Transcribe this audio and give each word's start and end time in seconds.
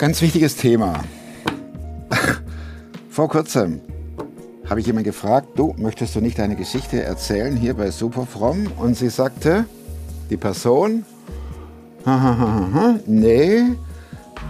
Ganz 0.00 0.22
wichtiges 0.22 0.56
Thema. 0.56 1.04
Vor 3.10 3.28
kurzem 3.28 3.82
habe 4.66 4.80
ich 4.80 4.86
jemand 4.86 5.04
gefragt, 5.04 5.48
du, 5.56 5.74
möchtest 5.76 6.16
du 6.16 6.22
nicht 6.22 6.38
deine 6.38 6.56
Geschichte 6.56 7.02
erzählen 7.02 7.54
hier 7.54 7.74
bei 7.74 7.90
Superfromm? 7.90 8.72
Und 8.78 8.96
sie 8.96 9.10
sagte, 9.10 9.66
die 10.30 10.38
Person, 10.38 11.04
nee, 13.06 13.62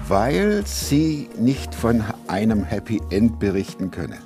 weil 0.07 0.63
sie 0.67 1.29
nicht 1.37 1.75
von 1.75 2.05
einem 2.29 2.63
Happy 2.63 3.01
End 3.11 3.41
berichten 3.41 3.91
könne. 3.91 4.19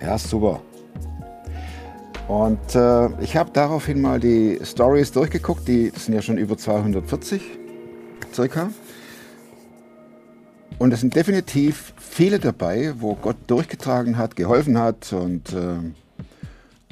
Ja, 0.00 0.16
super. 0.16 0.62
Und 2.26 2.74
äh, 2.74 3.22
ich 3.22 3.36
habe 3.36 3.50
daraufhin 3.52 4.00
mal 4.00 4.18
die 4.18 4.60
Stories 4.64 5.12
durchgeguckt, 5.12 5.68
die 5.68 5.92
sind 5.94 6.14
ja 6.14 6.22
schon 6.22 6.38
über 6.38 6.56
240 6.56 7.42
circa. 8.32 8.70
Und 10.78 10.92
es 10.92 11.00
sind 11.00 11.14
definitiv 11.14 11.94
viele 11.98 12.38
dabei, 12.38 12.92
wo 12.98 13.14
Gott 13.14 13.36
durchgetragen 13.46 14.18
hat, 14.18 14.36
geholfen 14.36 14.78
hat 14.78 15.10
und 15.12 15.52
äh, 15.54 15.78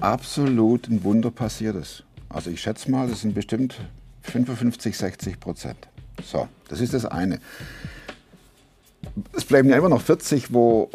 absolut 0.00 0.88
ein 0.88 1.04
Wunder 1.04 1.30
passiert 1.30 1.76
ist. 1.76 2.02
Also 2.30 2.50
ich 2.50 2.62
schätze 2.62 2.90
mal, 2.90 3.08
das 3.08 3.20
sind 3.20 3.34
bestimmt 3.34 3.74
55, 4.22 4.96
60 4.96 5.38
Prozent. 5.38 5.76
So, 6.22 6.48
das 6.68 6.80
ist 6.80 6.94
das 6.94 7.04
eine. 7.04 7.38
Es 9.32 9.44
bleiben 9.44 9.68
ja 9.68 9.76
immer 9.76 9.90
noch 9.90 10.00
40, 10.00 10.52
wo 10.54 10.88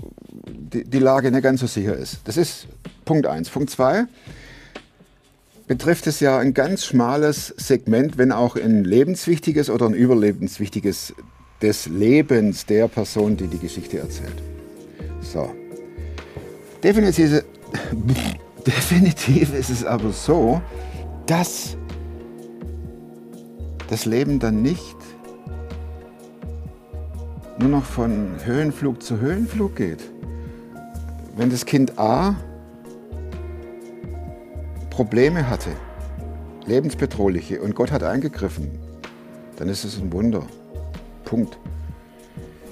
die, 0.47 0.83
die 0.83 0.99
Lage 0.99 1.31
nicht 1.31 1.43
ganz 1.43 1.59
so 1.59 1.67
sicher 1.67 1.95
ist. 1.95 2.21
Das 2.23 2.37
ist 2.37 2.67
Punkt 3.05 3.27
1. 3.27 3.49
Punkt 3.49 3.69
2 3.69 4.05
betrifft 5.67 6.07
es 6.07 6.19
ja 6.19 6.39
ein 6.39 6.55
ganz 6.55 6.83
schmales 6.83 7.53
Segment, 7.57 8.17
wenn 8.17 8.31
auch 8.31 8.55
ein 8.55 8.83
lebenswichtiges 8.83 9.69
oder 9.69 9.85
ein 9.85 9.93
überlebenswichtiges 9.93 11.13
des 11.61 11.87
Lebens 11.87 12.65
der 12.65 12.87
Person, 12.87 13.35
die 13.35 13.47
die 13.47 13.59
Geschichte 13.59 13.99
erzählt. 13.99 14.41
So. 15.21 15.49
Definitiv, 16.83 17.43
definitiv 18.65 19.53
ist 19.53 19.69
es 19.69 19.83
aber 19.83 20.11
so, 20.11 20.61
dass 21.25 21.77
das 23.89 24.05
Leben 24.05 24.39
dann 24.39 24.61
nicht 24.61 24.95
nur 27.59 27.69
noch 27.69 27.83
von 27.83 28.35
Höhenflug 28.45 29.03
zu 29.03 29.19
Höhenflug 29.19 29.75
geht. 29.75 29.99
Wenn 31.35 31.49
das 31.49 31.65
Kind 31.65 31.99
A 31.99 32.35
Probleme 34.89 35.49
hatte, 35.49 35.71
lebensbedrohliche, 36.65 37.61
und 37.61 37.75
Gott 37.75 37.91
hat 37.91 38.03
eingegriffen, 38.03 38.69
dann 39.57 39.67
ist 39.69 39.83
es 39.83 39.97
ein 39.97 40.11
Wunder. 40.13 40.45
Punkt. 41.29 41.59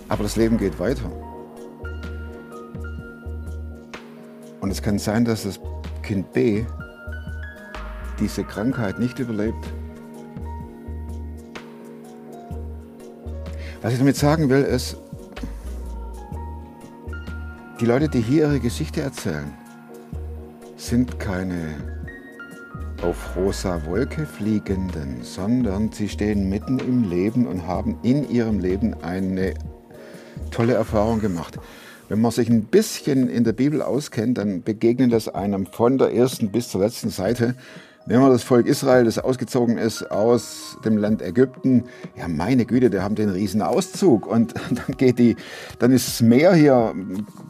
Aber 0.10 0.24
das 0.24 0.36
Leben 0.36 0.58
geht 0.58 0.80
weiter. 0.80 1.12
Und 4.62 4.72
es 4.72 4.82
kann 4.82 4.98
sein, 4.98 5.26
dass 5.26 5.44
das 5.44 5.60
Kind 6.02 6.34
B 6.34 6.66
diese 8.20 8.44
Krankheit 8.44 8.98
nicht 8.98 9.20
überlebt. 9.20 9.64
Was 13.84 13.94
ich 13.94 14.00
damit 14.00 14.16
sagen 14.16 14.50
will, 14.50 14.64
ist, 14.64 14.98
die 17.80 17.86
Leute, 17.86 18.10
die 18.10 18.22
hier 18.22 18.48
ihre 18.48 18.60
Geschichte 18.60 19.02
erzählen, 19.02 19.54
sind 20.78 21.20
keine 21.20 21.97
auf 23.02 23.36
rosa 23.36 23.86
Wolke 23.86 24.26
fliegenden, 24.26 25.20
sondern 25.22 25.92
sie 25.92 26.10
stehen 26.10 26.50
mitten 26.50 26.80
im 26.80 27.10
Leben 27.10 27.48
und 27.48 27.68
haben 27.68 27.98
in 28.04 28.30
ihrem 28.30 28.60
Leben 28.60 28.96
eine 29.04 29.54
tolle 30.52 30.74
Erfahrung 30.74 31.20
gemacht. 31.20 31.60
Wenn 32.10 32.22
man 32.22 32.32
sich 32.32 32.50
ein 32.50 32.64
bisschen 32.64 33.30
in 33.30 33.44
der 33.44 33.54
Bibel 33.54 33.82
auskennt, 33.82 34.38
dann 34.38 34.64
begegnet 34.64 35.12
das 35.12 35.28
einem 35.28 35.66
von 35.66 35.98
der 35.98 36.14
ersten 36.14 36.52
bis 36.52 36.70
zur 36.70 36.82
letzten 36.82 37.10
Seite 37.10 37.56
Nehmen 38.10 38.24
wir 38.24 38.30
das 38.30 38.44
Volk 38.44 38.68
Israel, 38.68 39.04
das 39.04 39.20
ausgezogen 39.20 39.78
ist 39.78 40.12
aus 40.12 40.78
dem 40.86 40.96
Land 40.96 41.22
Ägypten. 41.22 41.84
Ja, 42.16 42.30
meine 42.30 42.66
Güte, 42.66 42.90
die 42.90 43.02
haben 43.02 43.16
den 43.16 43.28
riesen 43.28 43.62
Auszug. 43.62 44.26
Und 44.26 44.54
dann 44.70 44.96
geht 44.96 45.20
die, 45.20 45.36
dann 45.80 45.92
ist 45.92 46.08
das 46.08 46.22
Meer 46.22 46.54
hier, 46.54 46.96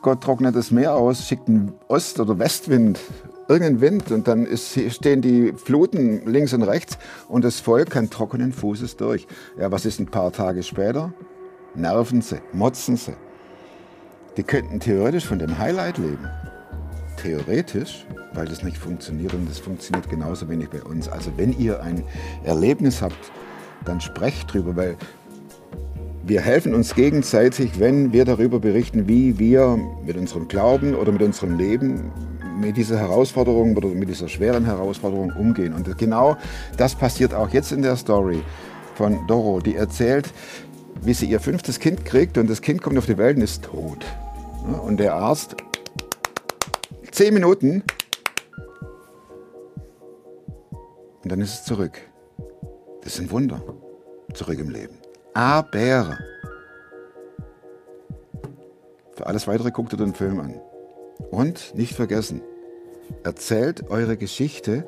Gott 0.01 0.21
trocknet 0.21 0.55
das 0.55 0.71
Meer 0.71 0.95
aus, 0.95 1.27
schickt 1.27 1.47
einen 1.47 1.73
Ost- 1.87 2.19
oder 2.19 2.39
Westwind, 2.39 2.99
irgendeinen 3.47 3.81
Wind 3.81 4.11
und 4.11 4.27
dann 4.27 4.45
ist, 4.45 4.79
stehen 4.91 5.21
die 5.21 5.53
Fluten 5.53 6.25
links 6.25 6.53
und 6.53 6.63
rechts 6.63 6.97
und 7.27 7.43
das 7.43 7.59
Volk 7.59 7.89
kann 7.91 8.09
trockenen 8.09 8.51
Fußes 8.51 8.97
durch. 8.97 9.27
Ja, 9.57 9.71
was 9.71 9.85
ist 9.85 9.99
ein 9.99 10.07
paar 10.07 10.31
Tage 10.31 10.63
später? 10.63 11.13
Nerven 11.75 12.21
sie, 12.21 12.39
motzen 12.53 12.97
sie. 12.97 13.13
Die 14.35 14.43
könnten 14.43 14.79
theoretisch 14.79 15.25
von 15.25 15.39
dem 15.39 15.57
Highlight 15.57 15.97
leben. 15.97 16.27
Theoretisch, 17.21 18.05
weil 18.33 18.45
das 18.45 18.63
nicht 18.63 18.77
funktioniert 18.77 19.33
und 19.33 19.49
das 19.49 19.57
funktioniert 19.57 20.09
genauso 20.09 20.47
wenig 20.49 20.69
bei 20.69 20.83
uns. 20.83 21.07
Also 21.07 21.31
wenn 21.37 21.57
ihr 21.57 21.81
ein 21.81 22.03
Erlebnis 22.43 23.01
habt, 23.01 23.31
dann 23.85 24.01
sprecht 24.01 24.53
drüber, 24.53 24.75
weil 24.75 24.97
wir 26.23 26.41
helfen 26.41 26.75
uns 26.75 26.93
gegenseitig, 26.93 27.79
wenn 27.79 28.11
wir 28.11 28.25
darüber 28.25 28.59
berichten, 28.59 29.07
wie 29.07 29.39
wir 29.39 29.79
mit 30.05 30.17
unserem 30.17 30.47
Glauben 30.47 30.93
oder 30.93 31.11
mit 31.11 31.21
unserem 31.21 31.57
Leben 31.57 32.11
mit 32.59 32.77
dieser 32.77 32.97
Herausforderung 32.99 33.75
oder 33.75 33.89
mit 33.89 34.09
dieser 34.09 34.27
schweren 34.27 34.65
Herausforderung 34.65 35.31
umgehen. 35.31 35.73
Und 35.73 35.97
genau 35.97 36.37
das 36.77 36.95
passiert 36.95 37.33
auch 37.33 37.49
jetzt 37.49 37.71
in 37.71 37.81
der 37.81 37.95
Story 37.95 38.41
von 38.95 39.25
Doro, 39.27 39.59
die 39.59 39.75
erzählt, 39.75 40.27
wie 41.01 41.13
sie 41.13 41.27
ihr 41.27 41.39
fünftes 41.39 41.79
Kind 41.79 42.05
kriegt 42.05 42.37
und 42.37 42.49
das 42.49 42.61
Kind 42.61 42.81
kommt 42.81 42.97
auf 42.97 43.05
die 43.05 43.17
Welt 43.17 43.37
und 43.37 43.43
ist 43.43 43.63
tot. 43.63 44.05
Und 44.83 44.99
der 44.99 45.13
Arzt, 45.13 45.55
zehn 47.11 47.33
Minuten, 47.33 47.83
und 51.23 51.31
dann 51.31 51.41
ist 51.41 51.53
es 51.53 51.63
zurück. 51.65 51.99
Das 53.01 53.15
ist 53.15 53.19
ein 53.19 53.31
Wunder. 53.31 53.61
Zurück 54.33 54.59
im 54.59 54.69
Leben. 54.69 54.97
Aber 55.33 56.17
für 59.13 59.25
alles 59.25 59.47
Weitere 59.47 59.71
guckt 59.71 59.93
ihr 59.93 59.97
den 59.97 60.13
Film 60.13 60.39
an. 60.39 60.61
Und 61.29 61.75
nicht 61.75 61.95
vergessen, 61.95 62.41
erzählt 63.23 63.89
eure 63.89 64.17
Geschichte 64.17 64.85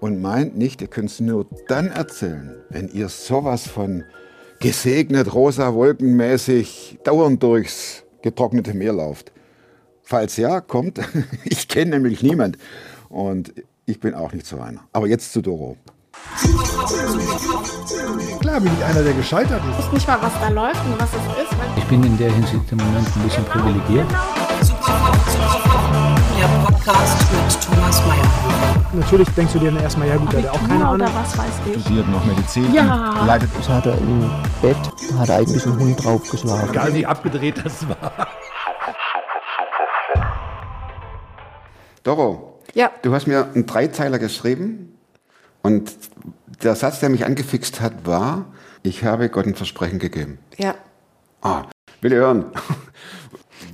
und 0.00 0.20
meint 0.20 0.56
nicht, 0.56 0.82
ihr 0.82 0.88
könnt 0.88 1.10
es 1.10 1.20
nur 1.20 1.46
dann 1.68 1.88
erzählen, 1.88 2.56
wenn 2.70 2.88
ihr 2.88 3.08
sowas 3.08 3.66
von 3.66 4.04
gesegnet, 4.60 5.34
rosa 5.34 5.74
wolkenmäßig 5.74 6.98
dauernd 7.04 7.42
durchs 7.42 8.04
getrocknete 8.22 8.74
Meer 8.74 8.92
lauft. 8.92 9.32
Falls 10.02 10.36
ja, 10.36 10.60
kommt. 10.60 11.00
Ich 11.44 11.68
kenne 11.68 11.92
nämlich 11.92 12.22
niemand 12.22 12.58
und 13.08 13.52
ich 13.86 14.00
bin 14.00 14.14
auch 14.14 14.32
nicht 14.32 14.46
so 14.46 14.58
einer. 14.58 14.80
Aber 14.92 15.06
jetzt 15.06 15.32
zu 15.32 15.42
Doro. 15.42 15.76
Klar 18.40 18.60
bin 18.60 18.72
ich 18.72 18.84
einer, 18.84 19.02
der 19.02 19.12
gescheitert 19.12 19.62
ist. 19.70 19.78
Ich 19.78 19.86
weiß 19.86 19.92
nicht 19.92 20.08
mal, 20.08 20.22
was 20.22 20.32
da 20.40 20.48
läuft 20.48 20.84
und 20.86 21.00
was 21.00 21.10
es 21.10 21.44
ist. 21.44 21.56
Ich 21.76 21.84
bin 21.84 22.02
in 22.02 22.18
der 22.18 22.32
Hinsicht 22.32 22.72
im 22.72 22.78
Moment 22.78 23.06
ein 23.16 23.22
bisschen 23.22 23.44
privilegiert. 23.44 24.06
Der 24.10 24.35
Podcast 26.86 27.32
mit 27.32 27.64
Thomas 27.64 28.00
Mayer. 28.06 28.86
Natürlich 28.92 29.28
denkst 29.30 29.54
du 29.54 29.58
dir 29.58 29.72
dann 29.72 29.82
erstmal, 29.82 30.06
ja 30.06 30.16
gut, 30.18 30.32
der 30.32 30.44
hat 30.44 30.50
auch 30.50 30.68
keine 30.68 30.86
Ahnung. 30.86 31.08
Was 31.14 31.36
weiß 31.36 31.52
ich. 31.74 31.82
Studiert 31.82 32.08
noch 32.08 32.24
Medizin. 32.24 32.72
Ja. 32.72 33.24
Leidet 33.26 33.50
Ich 33.58 33.68
hatte 33.68 33.90
im 33.90 34.30
Bett, 34.62 34.76
hat 35.18 35.28
eigentlich 35.30 35.66
ein 35.66 35.76
Hund 35.80 36.04
draufgeschlagen. 36.04 36.70
Egal 36.70 36.94
wie 36.94 37.04
abgedreht 37.04 37.60
das 37.64 37.88
war. 37.88 38.28
Doro, 42.04 42.60
Ja. 42.74 42.92
du 43.02 43.12
hast 43.12 43.26
mir 43.26 43.46
einen 43.52 43.66
Dreizeiler 43.66 44.20
geschrieben 44.20 44.96
und 45.62 45.92
der 46.62 46.76
Satz, 46.76 47.00
der 47.00 47.08
mich 47.08 47.26
angefixt 47.26 47.80
hat, 47.80 48.06
war, 48.06 48.44
ich 48.84 49.02
habe 49.02 49.28
Gott 49.28 49.46
ein 49.46 49.56
Versprechen 49.56 49.98
gegeben. 49.98 50.38
Ja. 50.56 50.76
Ah, 51.42 51.64
will 52.00 52.12
ihr 52.12 52.18
hören? 52.18 52.44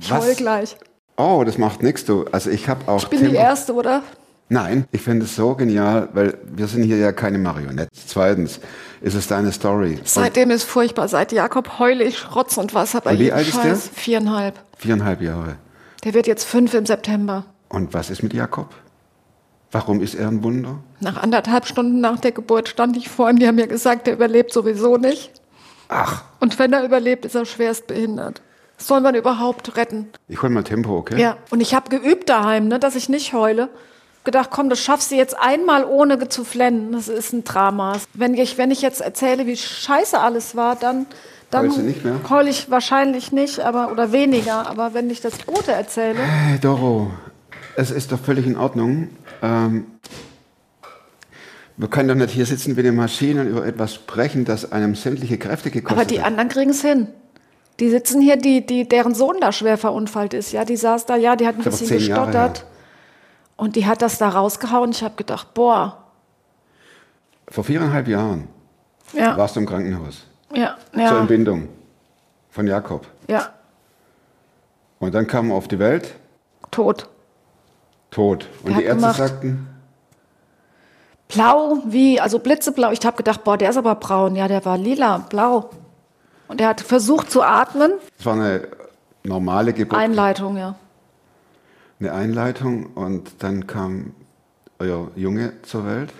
Voll 0.01 0.33
gleich. 0.33 0.75
Oh, 1.15 1.43
das 1.45 1.57
macht 1.57 1.83
nichts, 1.83 2.05
du. 2.05 2.25
Also 2.31 2.49
ich 2.49 2.67
habe 2.67 2.87
auch... 2.91 3.03
Ich 3.03 3.07
bin 3.09 3.29
die 3.29 3.35
Erste, 3.35 3.73
oder? 3.73 4.03
Nein, 4.49 4.85
ich 4.91 5.01
finde 5.01 5.25
es 5.25 5.35
so 5.35 5.55
genial, 5.55 6.09
weil 6.13 6.37
wir 6.43 6.67
sind 6.67 6.83
hier 6.83 6.97
ja 6.97 7.11
keine 7.11 7.37
Marionetten. 7.37 7.89
Zweitens 8.07 8.59
ist 9.01 9.15
es 9.15 9.27
deine 9.27 9.51
Story. 9.51 9.99
Seitdem 10.03 10.51
ist 10.51 10.63
furchtbar. 10.63 11.07
Seit 11.07 11.31
Jakob 11.31 11.79
heule 11.79 12.03
ich 12.03 12.35
Rotz 12.35 12.57
und 12.57 12.73
Wasser 12.73 13.01
bei 13.01 13.11
Und 13.11 13.19
wie 13.19 13.31
alt 13.31 13.47
ist 13.47 13.63
der? 13.63 13.75
Viereinhalb. 13.75 14.55
Und 14.73 14.81
viereinhalb 14.81 15.21
Jahre. 15.21 15.55
Der 16.03 16.13
wird 16.13 16.27
jetzt 16.27 16.43
fünf 16.43 16.73
im 16.73 16.85
September. 16.85 17.45
Und 17.69 17.93
was 17.93 18.09
ist 18.09 18.21
mit 18.21 18.33
Jakob? 18.33 18.69
Warum 19.71 20.01
ist 20.01 20.13
er 20.13 20.27
ein 20.27 20.43
Wunder? 20.43 20.75
Nach 20.99 21.17
anderthalb 21.17 21.65
Stunden 21.65 21.99
nach 21.99 22.19
der 22.19 22.31
Geburt 22.31 22.69
stand 22.69 22.95
ich 22.95 23.09
vor 23.09 23.29
ihm. 23.29 23.39
Die 23.39 23.47
haben 23.47 23.55
mir 23.55 23.67
gesagt, 23.67 24.05
der 24.05 24.13
überlebt 24.13 24.53
sowieso 24.53 24.97
nicht. 24.97 25.31
Ach, 25.89 26.23
Und 26.39 26.59
wenn 26.59 26.73
er 26.73 26.83
überlebt, 26.83 27.25
ist 27.25 27.35
er 27.35 27.45
schwerst 27.45 27.87
behindert. 27.87 28.41
Soll 28.85 29.01
man 29.01 29.15
überhaupt 29.15 29.75
retten? 29.77 30.09
ich 30.27 30.41
hol 30.41 30.49
mal 30.49 30.63
Tempo, 30.63 30.97
okay? 30.97 31.19
Ja. 31.19 31.37
Und 31.51 31.61
ich 31.61 31.73
habe 31.73 31.89
geübt 31.89 32.29
daheim, 32.29 32.67
ne, 32.67 32.79
dass 32.79 32.95
ich 32.95 33.09
nicht 33.09 33.33
heule. 33.33 33.69
Gedacht, 34.25 34.49
komm, 34.51 34.69
das 34.69 34.79
schaffst 34.79 35.11
du 35.11 35.15
jetzt 35.15 35.37
einmal 35.39 35.83
ohne 35.85 36.29
zu 36.29 36.43
flennen. 36.45 36.91
Das 36.93 37.07
ist 37.09 37.33
ein 37.33 37.43
Drama. 37.43 37.97
Wenn 38.13 38.33
ich, 38.35 38.57
wenn 38.57 38.71
ich 38.71 38.81
jetzt 38.81 39.01
erzähle, 39.01 39.45
wie 39.47 39.57
scheiße 39.57 40.17
alles 40.19 40.55
war, 40.55 40.75
dann, 40.77 41.05
Dann 41.49 41.65
Heulst 41.65 41.77
du 41.77 41.81
nicht 41.81 42.05
mehr? 42.05 42.19
heul 42.29 42.47
ich 42.47 42.71
wahrscheinlich 42.71 43.31
nicht, 43.33 43.59
aber 43.59 43.91
oder 43.91 44.11
weniger. 44.13 44.67
Aber 44.67 44.93
wenn 44.93 45.09
ich 45.09 45.19
das 45.21 45.45
Gute 45.45 45.73
erzähle, 45.73 46.19
Hey 46.19 46.57
Doro, 46.59 47.11
es 47.75 47.91
ist 47.91 48.11
doch 48.13 48.19
völlig 48.19 48.45
in 48.47 48.55
Ordnung. 48.57 49.09
Ähm, 49.41 49.85
wir 51.75 51.87
können 51.89 52.07
doch 52.07 52.15
nicht 52.15 52.31
hier 52.31 52.45
sitzen 52.45 52.77
wie 52.77 52.83
die 52.83 52.91
Maschinen 52.91 53.49
über 53.49 53.65
etwas 53.65 53.95
sprechen, 53.95 54.45
das 54.45 54.71
einem 54.71 54.95
sämtliche 54.95 55.37
Kräfte 55.37 55.69
gekostet 55.71 55.97
aber 55.99 56.05
die 56.07 56.19
hat. 56.21 56.27
anderen 56.27 56.47
kriegen 56.49 56.69
es 56.69 56.81
hin. 56.81 57.07
Die 57.79 57.89
sitzen 57.89 58.21
hier, 58.21 58.37
die, 58.37 58.65
die, 58.65 58.87
deren 58.87 59.15
Sohn 59.15 59.37
da 59.41 59.51
schwer 59.51 59.77
verunfallt 59.77 60.33
ist, 60.33 60.51
ja, 60.51 60.63
die 60.63 60.77
saß 60.77 61.05
da, 61.05 61.15
ja, 61.15 61.35
die 61.35 61.47
hat 61.47 61.55
ein 61.55 61.63
bisschen 61.63 61.87
zehn 61.87 61.99
Jahre 62.01 62.27
gestottert. 62.27 62.65
Und 63.55 63.75
die 63.75 63.85
hat 63.85 64.01
das 64.01 64.17
da 64.17 64.29
rausgehauen. 64.29 64.91
Ich 64.91 65.03
habe 65.03 65.15
gedacht, 65.15 65.53
boah, 65.53 65.97
Vor 67.47 67.63
viereinhalb 67.63 68.07
Jahren 68.07 68.47
ja, 69.13 69.37
warst 69.37 69.55
du 69.55 69.59
im 69.61 69.65
Krankenhaus 69.65 70.23
ja, 70.53 70.75
zur 70.93 71.01
ja, 71.01 71.19
Entbindung 71.19 71.67
von 72.49 72.67
Jakob. 72.67 73.07
ja, 73.27 73.49
Und 74.99 75.13
dann 75.13 75.27
kam 75.27 75.49
er 75.51 75.55
auf 75.55 75.67
die 75.67 75.79
Welt, 75.79 76.13
tot. 76.71 77.07
tot. 78.11 78.47
Und 78.63 78.71
Wer 78.71 78.77
die 78.77 78.83
Ärzte 78.85 79.01
gemacht? 79.01 79.17
sagten, 79.17 79.67
Blau, 81.27 81.79
wie, 81.85 82.19
also 82.19 82.37
blitzeblau. 82.37 82.91
Ich 82.91 83.03
habe 83.05 83.17
gedacht, 83.17 83.43
boah, 83.43 83.57
der 83.57 83.71
ist 83.71 83.77
aber 83.77 83.95
braun. 83.95 84.35
Ja, 84.35 84.47
der 84.47 84.63
war 84.65 84.77
lila, 84.77 85.17
blau. 85.29 85.69
Und 86.53 86.61
er 86.61 86.67
hat 86.67 86.81
versucht 86.81 87.31
zu 87.31 87.41
atmen. 87.41 87.93
es 88.19 88.27
war 88.27 88.35
eine 88.35 88.67
normale 89.23 89.73
Geburt, 89.73 89.99
Einleitung, 89.99 90.55
ja. 90.55 90.75
eine 91.99 92.11
Einleitung. 92.13 92.91
Und 92.93 93.31
dann 93.39 93.65
kam 93.65 94.11
euer 94.77 95.09
Junge 95.15 95.53
zur 95.63 95.87
Welt. 95.87 96.13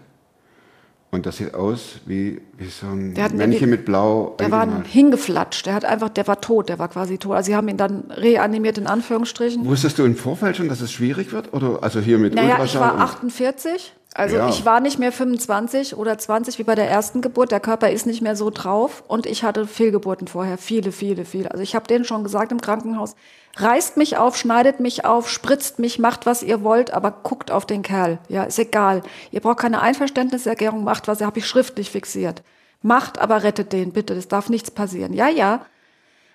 Und 1.12 1.28
das 1.28 1.38
sieht 1.38 1.54
aus 1.54 2.00
wie, 2.08 2.42
wie 2.58 2.66
so 2.66 2.88
ein 2.88 3.14
Männchen 3.36 3.70
mit 3.70 3.86
Blau. 3.86 4.36
Der 4.40 4.50
war 4.50 4.84
hingeflatscht. 4.84 5.68
Der 5.68 5.76
hat 5.76 5.86
einfach, 5.86 6.10
der 6.10 6.26
war 6.26 6.42
tot, 6.42 6.68
der 6.68 6.80
war 6.80 6.88
quasi 6.88 7.20
tot. 7.20 7.36
Also 7.36 7.52
sie 7.52 7.56
haben 7.56 7.68
ihn 7.68 7.78
dann 7.78 8.10
reanimiert 8.10 8.80
in 8.80 8.88
Anführungsstrichen. 8.88 9.64
Wusstest 9.68 10.00
du 10.00 10.04
im 10.04 10.16
Vorfeld 10.16 10.58
schon, 10.58 10.68
dass 10.68 10.82
es 10.82 10.92
schwierig 10.92 11.32
wird? 11.32 11.54
Oder 11.54 11.84
also 11.84 12.00
hier 12.00 12.18
mit 12.18 12.34
Naja, 12.34 12.56
ich 12.56 12.74
Ultraschall? 12.74 12.82
war 12.82 12.94
und- 12.96 13.02
48. 13.02 13.94
Also 14.16 14.36
Ja. 14.38 14.50
ich 14.50 14.64
war 14.64 14.80
nicht 14.80 15.00
mehr 15.00 15.12
25 15.12 15.96
oder 15.98 16.18
20 16.18 16.60
wie 16.60 16.64
bei 16.64 16.76
der 16.76 16.90
ersten 16.90 17.22
Geburt. 17.22 17.52
Der 17.52 17.60
Körper 17.60 17.90
ist 17.90 18.06
nicht 18.06 18.22
mehr 18.22 18.36
so 18.36 18.50
drauf. 18.52 19.04
Und 19.08 19.26
ich 19.26 19.44
hatte 19.44 19.66
Fehlgeburten 19.66 20.28
vorher. 20.28 20.58
Viele, 20.58 20.92
viele, 20.92 21.26
viele. 21.26 21.50
Also 21.52 21.64
ich 21.64 21.74
habe 21.76 21.88
denen 21.88 22.06
schon 22.06 22.24
gesagt 22.24 22.52
im 22.52 22.62
Krankenhaus, 22.62 23.16
reißt 23.58 23.98
mich 23.98 24.18
auf, 24.18 24.38
schneidet 24.38 24.80
mich 24.80 25.06
auf, 25.06 25.30
spritzt 25.30 25.80
mich, 25.80 25.98
macht, 26.00 26.26
was 26.26 26.44
ihr 26.44 26.64
wollt, 26.64 26.92
aber 26.94 27.12
guckt 27.12 27.50
auf 27.52 27.66
den 27.66 27.82
Kerl. 27.82 28.20
Ja, 28.30 28.44
ist 28.44 28.60
egal. 28.60 29.02
Ihr 29.32 29.42
braucht 29.42 29.60
keine 29.60 29.82
Einverständniserklärung, 29.82 30.84
macht 30.84 31.08
was, 31.08 31.22
habe 31.22 31.40
ich 31.40 31.48
schriftlich 31.48 31.90
fixiert. 31.90 32.44
Macht, 32.82 33.18
aber 33.20 33.44
rettet 33.44 33.74
den, 33.74 33.94
bitte. 33.94 34.14
Es 34.14 34.28
darf 34.28 34.50
nichts 34.50 34.70
passieren. 34.70 35.14
Ja, 35.14 35.30
ja. 35.30 35.66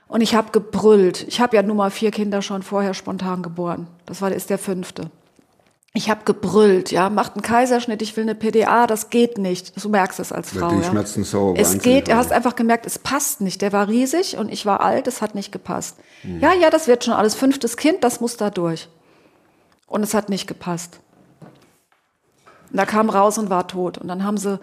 Und 0.08 0.22
ich 0.22 0.34
habe 0.34 0.50
gebrüllt. 0.50 1.26
Ich 1.28 1.40
habe 1.40 1.54
ja 1.54 1.62
nun 1.62 1.76
mal 1.76 1.90
vier 1.90 2.10
Kinder 2.10 2.40
schon 2.42 2.62
vorher 2.62 2.94
spontan 2.94 3.42
geboren. 3.42 3.86
Das 4.06 4.22
war, 4.22 4.32
ist 4.32 4.48
der 4.50 4.58
fünfte. 4.58 5.10
Ich 5.94 6.10
habe 6.10 6.20
gebrüllt, 6.24 6.92
ja, 6.92 7.08
macht 7.08 7.34
einen 7.34 7.42
Kaiserschnitt, 7.42 8.02
ich 8.02 8.16
will 8.16 8.22
eine 8.22 8.34
PDA, 8.34 8.86
das 8.86 9.08
geht 9.08 9.38
nicht. 9.38 9.82
Du 9.82 9.88
merkst 9.88 10.20
es 10.20 10.32
als 10.32 10.50
Frau. 10.50 10.68
die 10.68 10.76
ja. 10.76 10.84
schmerzen 10.84 11.24
so 11.24 11.54
Es 11.56 11.78
geht, 11.78 12.08
du 12.08 12.14
hast 12.14 12.30
einfach 12.30 12.54
gemerkt, 12.54 12.86
es 12.86 12.98
passt 12.98 13.40
nicht. 13.40 13.62
Der 13.62 13.72
war 13.72 13.88
riesig 13.88 14.36
und 14.36 14.52
ich 14.52 14.66
war 14.66 14.80
alt, 14.82 15.06
es 15.06 15.22
hat 15.22 15.34
nicht 15.34 15.50
gepasst. 15.50 15.96
Ja, 16.40 16.52
ja, 16.52 16.68
das 16.70 16.88
wird 16.88 17.04
schon 17.04 17.14
alles. 17.14 17.34
Fünftes 17.34 17.76
Kind, 17.76 18.04
das 18.04 18.20
muss 18.20 18.36
da 18.36 18.50
durch. 18.50 18.88
Und 19.86 20.02
es 20.02 20.12
hat 20.12 20.28
nicht 20.28 20.46
gepasst. 20.46 21.00
Und 22.70 22.76
da 22.76 22.84
kam 22.84 23.08
raus 23.08 23.38
und 23.38 23.48
war 23.48 23.66
tot. 23.66 23.96
Und 23.96 24.08
dann 24.08 24.24
haben 24.24 24.36
sie, 24.36 24.60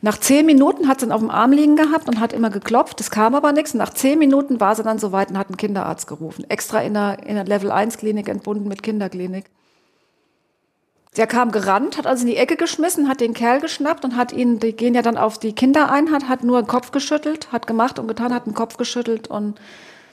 nach 0.00 0.18
zehn 0.18 0.46
Minuten 0.46 0.86
hat 0.86 1.00
sie 1.00 1.06
ihn 1.06 1.12
auf 1.12 1.20
dem 1.20 1.30
Arm 1.30 1.50
liegen 1.50 1.74
gehabt 1.74 2.08
und 2.08 2.20
hat 2.20 2.32
immer 2.32 2.50
geklopft. 2.50 3.00
Es 3.00 3.10
kam 3.10 3.34
aber 3.34 3.50
nichts. 3.50 3.72
Und 3.72 3.78
nach 3.78 3.92
zehn 3.92 4.18
Minuten 4.18 4.60
war 4.60 4.76
sie 4.76 4.84
dann 4.84 5.00
soweit 5.00 5.30
und 5.30 5.38
hat 5.38 5.48
einen 5.48 5.56
Kinderarzt 5.56 6.06
gerufen. 6.06 6.48
Extra 6.48 6.80
in 6.80 6.94
der, 6.94 7.18
in 7.26 7.34
der 7.34 7.44
Level 7.44 7.72
1 7.72 7.98
Klinik 7.98 8.28
entbunden 8.28 8.68
mit 8.68 8.84
Kinderklinik. 8.84 9.50
Der 11.18 11.26
kam 11.26 11.50
gerannt, 11.50 11.98
hat 11.98 12.06
also 12.06 12.22
in 12.22 12.28
die 12.28 12.36
Ecke 12.36 12.56
geschmissen, 12.56 13.08
hat 13.08 13.20
den 13.20 13.34
Kerl 13.34 13.60
geschnappt 13.60 14.04
und 14.04 14.16
hat 14.16 14.32
ihn, 14.32 14.60
die 14.60 14.72
gehen 14.72 14.94
ja 14.94 15.02
dann 15.02 15.18
auf 15.18 15.36
die 15.36 15.52
Kinder 15.52 15.90
ein, 15.90 16.12
hat, 16.12 16.28
hat 16.28 16.44
nur 16.44 16.62
den 16.62 16.68
Kopf 16.68 16.92
geschüttelt, 16.92 17.50
hat 17.50 17.66
gemacht 17.66 17.98
und 17.98 18.06
getan, 18.06 18.32
hat 18.32 18.46
den 18.46 18.54
Kopf 18.54 18.76
geschüttelt 18.76 19.26
und 19.26 19.60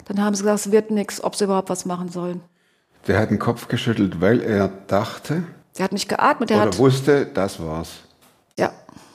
dann 0.05 0.19
haben 0.19 0.33
sie 0.33 0.41
gesagt, 0.41 0.65
es 0.65 0.71
wird 0.71 0.89
nichts, 0.89 1.23
ob 1.23 1.35
sie 1.35 1.43
überhaupt 1.43 1.69
was 1.69 1.85
machen 1.85 2.09
sollen. 2.09 2.41
Der 3.07 3.19
hat 3.19 3.29
den 3.29 3.37
Kopf 3.37 3.67
geschüttelt, 3.67 4.19
weil 4.19 4.41
er 4.41 4.67
dachte 4.87 5.43
Der 5.77 5.85
hat 5.85 5.93
nicht 5.93 6.09
geatmet, 6.09 6.49
der 6.49 6.57
oder 6.57 6.65
hat, 6.67 6.77
wusste, 6.79 7.27
das 7.27 7.59
war's. 7.61 7.99
ja, 8.57 8.71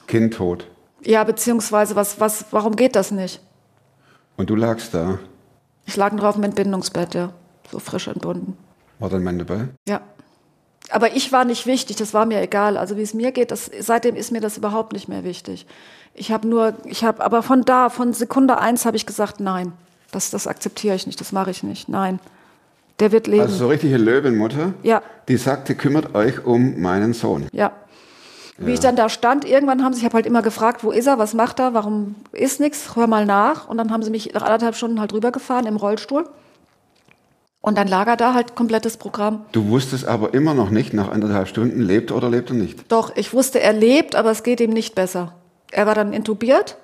Kind 0.07 0.33
tot. 0.35 0.67
ja, 1.03 1.25
beziehungsweise, 1.25 1.97
was, 1.97 2.21
was, 2.21 2.45
warum 2.51 2.77
geht 2.77 2.95
das 2.95 3.11
nicht? 3.11 3.41
Und 4.37 4.49
du 4.49 4.55
lagst 4.55 4.93
da. 4.93 5.19
Ich 5.85 5.97
lag 5.97 6.15
drauf 6.15 6.37
im 6.37 6.43
Entbindungsbett, 6.43 7.15
ja, 7.15 7.33
so 7.69 7.79
frisch 7.79 8.07
entbunden. 8.07 8.57
War 8.99 9.09
dein 9.09 9.23
Mann 9.23 9.39
dabei? 9.39 9.67
Ja. 9.89 9.99
Aber 10.91 11.15
ich 11.15 11.31
war 11.31 11.45
nicht 11.45 11.65
wichtig, 11.67 11.95
das 11.97 12.13
war 12.13 12.25
mir 12.25 12.41
egal. 12.41 12.77
Also 12.77 12.97
wie 12.97 13.01
es 13.01 13.13
mir 13.13 13.31
geht, 13.31 13.51
das, 13.51 13.71
seitdem 13.79 14.15
ist 14.15 14.31
mir 14.31 14.41
das 14.41 14.57
überhaupt 14.57 14.93
nicht 14.93 15.07
mehr 15.07 15.23
wichtig. 15.23 15.65
Ich 16.13 16.31
habe 16.31 16.47
nur, 16.47 16.73
ich 16.85 17.03
habe, 17.03 17.23
aber 17.23 17.41
von 17.43 17.63
da, 17.63 17.89
von 17.89 18.13
Sekunde 18.13 18.57
eins 18.59 18.85
habe 18.85 18.97
ich 18.97 19.05
gesagt, 19.05 19.39
nein, 19.39 19.71
das, 20.11 20.29
das 20.29 20.47
akzeptiere 20.47 20.95
ich 20.95 21.07
nicht, 21.07 21.19
das 21.21 21.31
mache 21.31 21.51
ich 21.51 21.63
nicht, 21.63 21.87
nein. 21.87 22.19
Der 22.99 23.11
wird 23.11 23.27
leben. 23.27 23.43
Also 23.43 23.55
so 23.55 23.67
richtige 23.69 23.97
Löwenmutter, 23.97 24.73
Ja. 24.83 25.01
die 25.27 25.37
sagte, 25.37 25.73
kümmert 25.75 26.13
euch 26.13 26.45
um 26.45 26.81
meinen 26.81 27.13
Sohn. 27.13 27.47
Ja. 27.53 27.71
Wie 28.57 28.73
ich 28.73 28.79
dann 28.79 28.95
da 28.95 29.09
stand, 29.09 29.43
irgendwann 29.43 29.83
haben 29.83 29.93
sie, 29.93 29.99
ich 30.01 30.05
habe 30.05 30.15
halt 30.15 30.27
immer 30.27 30.43
gefragt, 30.43 30.83
wo 30.83 30.91
ist 30.91 31.07
er, 31.07 31.17
was 31.17 31.33
macht 31.33 31.59
er, 31.59 31.73
warum 31.73 32.15
ist 32.31 32.59
nichts, 32.59 32.95
hör 32.95 33.07
mal 33.07 33.25
nach. 33.25 33.67
Und 33.67 33.77
dann 33.77 33.91
haben 33.91 34.03
sie 34.03 34.11
mich 34.11 34.33
nach 34.33 34.43
anderthalb 34.43 34.75
Stunden 34.75 34.99
halt 34.99 35.13
rübergefahren 35.13 35.65
im 35.65 35.77
Rollstuhl. 35.77 36.27
Und 37.61 37.77
dann 37.77 37.87
lag 37.87 38.07
er 38.07 38.17
da 38.17 38.33
halt 38.33 38.55
komplettes 38.55 38.97
Programm. 38.97 39.45
Du 39.51 39.69
wusstest 39.69 40.05
aber 40.05 40.33
immer 40.33 40.55
noch 40.55 40.71
nicht, 40.71 40.93
nach 40.93 41.09
anderthalb 41.09 41.47
Stunden, 41.47 41.81
lebt 41.81 42.09
er 42.09 42.17
oder 42.17 42.29
lebt 42.29 42.49
er 42.49 42.55
nicht. 42.55 42.91
Doch, 42.91 43.15
ich 43.15 43.33
wusste, 43.33 43.59
er 43.59 43.73
lebt, 43.73 44.15
aber 44.15 44.31
es 44.31 44.41
geht 44.41 44.59
ihm 44.59 44.71
nicht 44.71 44.95
besser. 44.95 45.35
Er 45.71 45.85
war 45.85 45.93
dann 45.93 46.11
intubiert, 46.11 46.77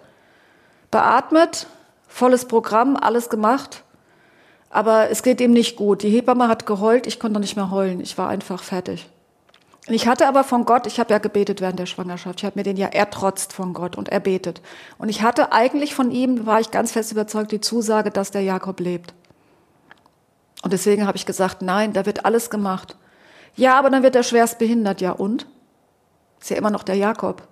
beatmet, 0.92 1.68
volles 2.08 2.46
Programm, 2.46 2.96
alles 2.96 3.30
gemacht. 3.30 3.84
Aber 4.70 5.10
es 5.10 5.24
geht 5.24 5.42
ihm 5.42 5.52
nicht 5.52 5.78
gut. 5.78 6.04
Die 6.04 6.10
Hebamme 6.10 6.48
hat 6.48 6.66
geheult, 6.66 7.08
ich 7.08 7.20
konnte 7.20 7.40
nicht 7.40 7.56
mehr 7.56 7.72
heulen. 7.72 8.00
Ich 8.00 8.18
war 8.18 8.30
einfach 8.30 8.62
fertig. 8.62 9.10
Ich 9.90 10.08
hatte 10.08 10.28
aber 10.28 10.44
von 10.44 10.66
Gott, 10.66 10.86
ich 10.86 11.00
habe 11.00 11.14
ja 11.14 11.18
gebetet 11.18 11.62
während 11.62 11.80
der 11.80 11.86
Schwangerschaft. 11.86 12.40
Ich 12.40 12.46
habe 12.46 12.60
mir 12.60 12.64
den 12.64 12.76
ja 12.76 12.88
ertrotzt 12.88 13.54
von 13.54 13.74
Gott 13.74 13.96
und 13.96 14.10
erbetet. 14.10 14.62
Und 14.98 15.08
ich 15.08 15.22
hatte 15.22 15.54
eigentlich 15.54 15.96
von 15.96 16.12
ihm, 16.12 16.46
war 16.46 16.60
ich 16.60 16.72
ganz 16.72 16.92
fest 16.92 17.14
überzeugt, 17.14 17.54
die 17.54 17.62
Zusage, 17.62 18.12
dass 18.12 18.30
der 18.30 18.42
Jakob 18.42 18.82
lebt. 18.82 19.14
Und 20.64 20.74
deswegen 20.74 21.06
habe 21.06 21.18
ich 21.18 21.26
gesagt, 21.26 21.62
nein, 21.62 21.94
da 21.94 22.06
wird 22.06 22.26
alles 22.26 22.50
gemacht. 22.50 22.98
Ja, 23.56 23.78
aber 23.78 23.90
dann 23.90 24.04
wird 24.04 24.16
er 24.16 24.24
schwerst 24.24 24.60
behindert. 24.60 25.02
Ja, 25.02 25.12
und? 25.12 25.48
Ist 26.40 26.50
ja 26.50 26.58
immer 26.58 26.70
noch 26.72 26.84
der 26.84 26.96
Jakob. 26.96 27.48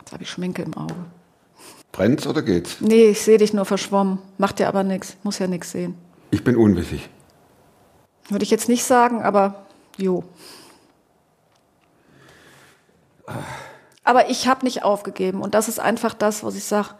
Jetzt 0.00 0.12
habe 0.12 0.22
ich 0.22 0.30
Schminke 0.30 0.62
im 0.62 0.74
Auge. 0.74 0.94
Brennt's 1.92 2.26
oder 2.26 2.42
geht's? 2.42 2.80
Nee, 2.80 3.10
ich 3.10 3.22
sehe 3.22 3.38
dich 3.38 3.52
nur 3.52 3.64
verschwommen. 3.64 4.18
Macht 4.36 4.60
ja 4.60 4.68
aber 4.68 4.84
nichts. 4.84 5.16
Muss 5.22 5.38
ja 5.38 5.46
nichts 5.46 5.72
sehen. 5.72 5.96
Ich 6.30 6.44
bin 6.44 6.56
unwissig. 6.56 7.08
Würde 8.28 8.44
ich 8.44 8.50
jetzt 8.50 8.68
nicht 8.68 8.84
sagen, 8.84 9.22
aber 9.22 9.66
jo. 9.96 10.24
Aber 14.04 14.30
ich 14.30 14.48
habe 14.48 14.64
nicht 14.64 14.84
aufgegeben. 14.84 15.40
Und 15.40 15.54
das 15.54 15.68
ist 15.68 15.80
einfach 15.80 16.14
das, 16.14 16.44
was 16.44 16.54
ich 16.54 16.64
sage, 16.64 16.90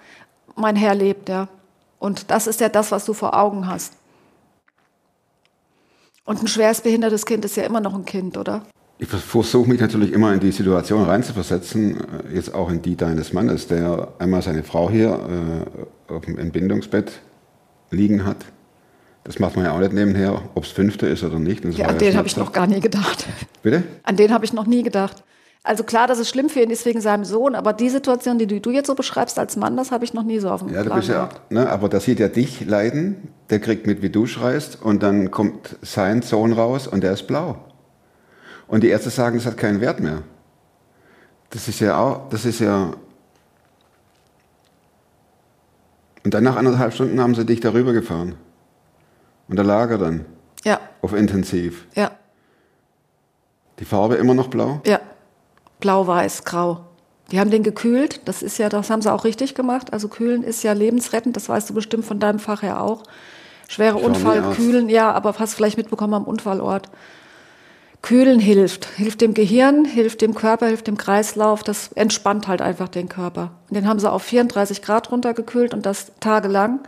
mein 0.57 0.76
Herr 0.76 0.95
lebt, 0.95 1.28
ja. 1.28 1.49
Und 1.99 2.31
das 2.31 2.47
ist 2.47 2.61
ja 2.61 2.69
das, 2.69 2.93
was 2.93 3.05
du 3.05 3.12
vor 3.12 3.37
Augen 3.37 3.67
hast. 3.67 3.95
Und 6.25 6.43
ein 6.43 6.49
schwerstbehindertes 6.49 7.25
Kind 7.25 7.45
ist 7.45 7.57
ja 7.57 7.64
immer 7.64 7.81
noch 7.81 7.95
ein 7.95 8.05
Kind, 8.05 8.37
oder? 8.37 8.62
Ich 8.99 9.09
versuche 9.09 9.69
mich 9.69 9.81
natürlich 9.81 10.12
immer 10.12 10.33
in 10.35 10.40
die 10.40 10.50
Situation 10.50 11.05
reinzuversetzen, 11.05 12.00
äh, 12.00 12.35
jetzt 12.35 12.52
auch 12.52 12.69
in 12.69 12.83
die 12.83 12.97
deines 12.97 13.33
Mannes, 13.33 13.69
der 13.69 14.09
einmal 14.19 14.43
seine 14.43 14.64
Frau 14.64 14.90
hier 14.90 15.64
äh, 16.09 16.12
auf 16.12 16.25
dem 16.25 16.37
Entbindungsbett 16.37 17.12
liegen 17.90 18.26
hat. 18.26 18.45
Das 19.25 19.38
macht 19.38 19.57
man 19.57 19.67
ja 19.67 19.73
auch 19.73 19.78
nicht 19.78 19.93
nebenher, 19.93 20.43
ob 20.55 20.64
es 20.64 20.71
fünfte 20.71 21.07
ist 21.07 21.23
oder 21.23 21.38
nicht. 21.38 21.64
Ja, 21.76 21.87
an 21.88 21.99
den 21.99 22.17
habe 22.17 22.26
ich 22.26 22.37
noch 22.37 22.52
gar 22.52 22.67
nie 22.67 22.81
gedacht. 22.81 23.26
Bitte? 23.62 23.85
An 24.02 24.17
den 24.17 24.33
habe 24.33 24.45
ich 24.45 24.52
noch 24.52 24.67
nie 24.67 24.83
gedacht. 24.83 25.23
Also 25.69 25.85
klar, 25.85 26.07
dass 26.07 26.19
es 26.19 26.31
schlimm 26.31 26.49
für 26.49 26.61
ihn 26.63 26.71
ist 26.71 26.87
wegen 26.87 27.03
seinem 27.03 27.27
Sohn, 27.27 27.55
aber 27.55 27.75
die 27.75 27.91
Situation, 27.91 28.39
die 28.39 28.47
du, 28.47 28.71
jetzt 28.71 28.87
so 28.87 28.95
beschreibst 28.95 29.39
als 29.39 29.55
Mann, 29.57 29.77
das 29.77 29.91
habe 29.91 30.03
ich 30.03 30.15
noch 30.15 30.23
nie 30.23 30.39
so 30.39 30.49
auf 30.51 30.61
dem 30.63 30.71
Ja, 30.73 30.79
du 30.83 30.87
Plan 30.87 30.99
bist 31.01 31.11
ja, 31.11 31.29
ne, 31.51 31.69
aber 31.69 31.91
der 31.91 32.01
sieht 32.01 32.21
ja 32.21 32.29
dich 32.29 32.65
leiden, 32.65 33.29
der 33.51 33.61
kriegt 33.61 33.87
mit, 33.87 34.01
wie 34.01 34.09
du 34.09 34.25
schreist, 34.27 34.81
und 34.81 35.03
dann 35.03 35.31
kommt 35.31 35.77
sein 35.83 36.23
Sohn 36.23 36.55
raus 36.55 36.87
und 36.87 37.03
der 37.05 37.13
ist 37.13 37.27
blau. 37.27 37.59
Und 38.67 38.83
die 38.83 38.89
Ärzte 38.89 39.11
sagen, 39.11 39.37
das 39.37 39.45
hat 39.45 39.59
keinen 39.59 39.83
Wert 39.83 40.01
mehr. 40.01 40.23
Das 41.51 41.69
ist 41.69 41.81
ja 41.81 41.99
auch, 42.01 42.31
das 42.31 42.47
ist 42.47 42.61
ja. 42.61 42.93
Und 46.25 46.33
dann 46.33 46.45
nach 46.45 46.57
anderthalb 46.57 46.95
Stunden 46.95 47.21
haben 47.21 47.35
sie 47.35 47.45
dich 47.45 47.61
darüber 47.61 47.93
gefahren. 47.93 48.37
Und 49.49 49.57
da 49.57 49.63
lag 49.63 49.91
er 49.91 49.99
dann 49.99 50.25
Ja, 50.65 50.81
auf 51.03 51.13
intensiv. 51.13 51.87
ja, 51.95 52.11
Die 53.79 53.85
Farbe 53.85 54.15
immer 54.17 54.33
noch 54.33 54.49
blau? 54.49 54.81
ja. 54.87 54.99
Blau, 55.80 56.06
weiß, 56.06 56.44
grau. 56.44 56.80
Die 57.30 57.38
haben 57.38 57.50
den 57.50 57.62
gekühlt. 57.62 58.20
Das 58.25 58.42
ist 58.42 58.58
ja, 58.58 58.68
das 58.68 58.90
haben 58.90 59.02
sie 59.02 59.12
auch 59.12 59.25
richtig 59.25 59.54
gemacht. 59.54 59.92
Also 59.92 60.08
kühlen 60.08 60.42
ist 60.42 60.62
ja 60.62 60.73
lebensrettend. 60.73 61.37
Das 61.37 61.49
weißt 61.49 61.68
du 61.68 61.75
bestimmt 61.75 62.04
von 62.04 62.18
deinem 62.18 62.38
Fach 62.38 62.62
her 62.62 62.82
auch. 62.82 63.02
Schwere 63.68 63.99
Unfall, 63.99 64.54
kühlen, 64.54 64.88
ja, 64.88 65.12
aber 65.12 65.35
hast 65.38 65.54
vielleicht 65.54 65.76
mitbekommen 65.76 66.14
am 66.14 66.25
Unfallort. 66.25 66.88
Kühlen 68.00 68.40
hilft. 68.40 68.87
Hilft 68.87 69.20
dem 69.20 69.35
Gehirn, 69.35 69.85
hilft 69.85 70.23
dem 70.23 70.35
Körper, 70.35 70.66
hilft 70.68 70.87
dem 70.87 70.97
Kreislauf. 70.97 71.62
Das 71.62 71.92
entspannt 71.92 72.49
halt 72.49 72.62
einfach 72.62 72.88
den 72.88 73.11
Körper. 73.11 73.50
Und 73.68 73.76
den 73.76 73.87
haben 73.87 73.99
sie 73.99 74.11
auf 74.11 74.23
34 74.23 74.80
Grad 74.80 75.12
runtergekühlt 75.12 75.75
und 75.75 75.85
das 75.85 76.12
tagelang. 76.20 76.80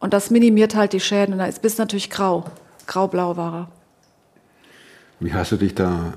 Und 0.00 0.12
das 0.12 0.30
minimiert 0.30 0.74
halt 0.74 0.92
die 0.92 1.00
Schäden. 1.00 1.34
Und 1.34 1.38
da 1.38 1.46
ist 1.46 1.62
bis 1.62 1.78
natürlich 1.78 2.10
grau. 2.10 2.44
Grau-blau 2.88 3.36
war 3.36 3.54
er. 3.54 3.68
Wie 5.20 5.32
hast 5.32 5.52
du 5.52 5.56
dich 5.56 5.76
da 5.76 6.14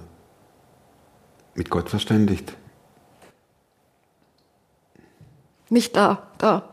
mit 1.57 1.69
Gott 1.69 1.89
verständigt? 1.89 2.55
Nicht 5.69 5.95
da, 5.95 6.23
da. 6.37 6.69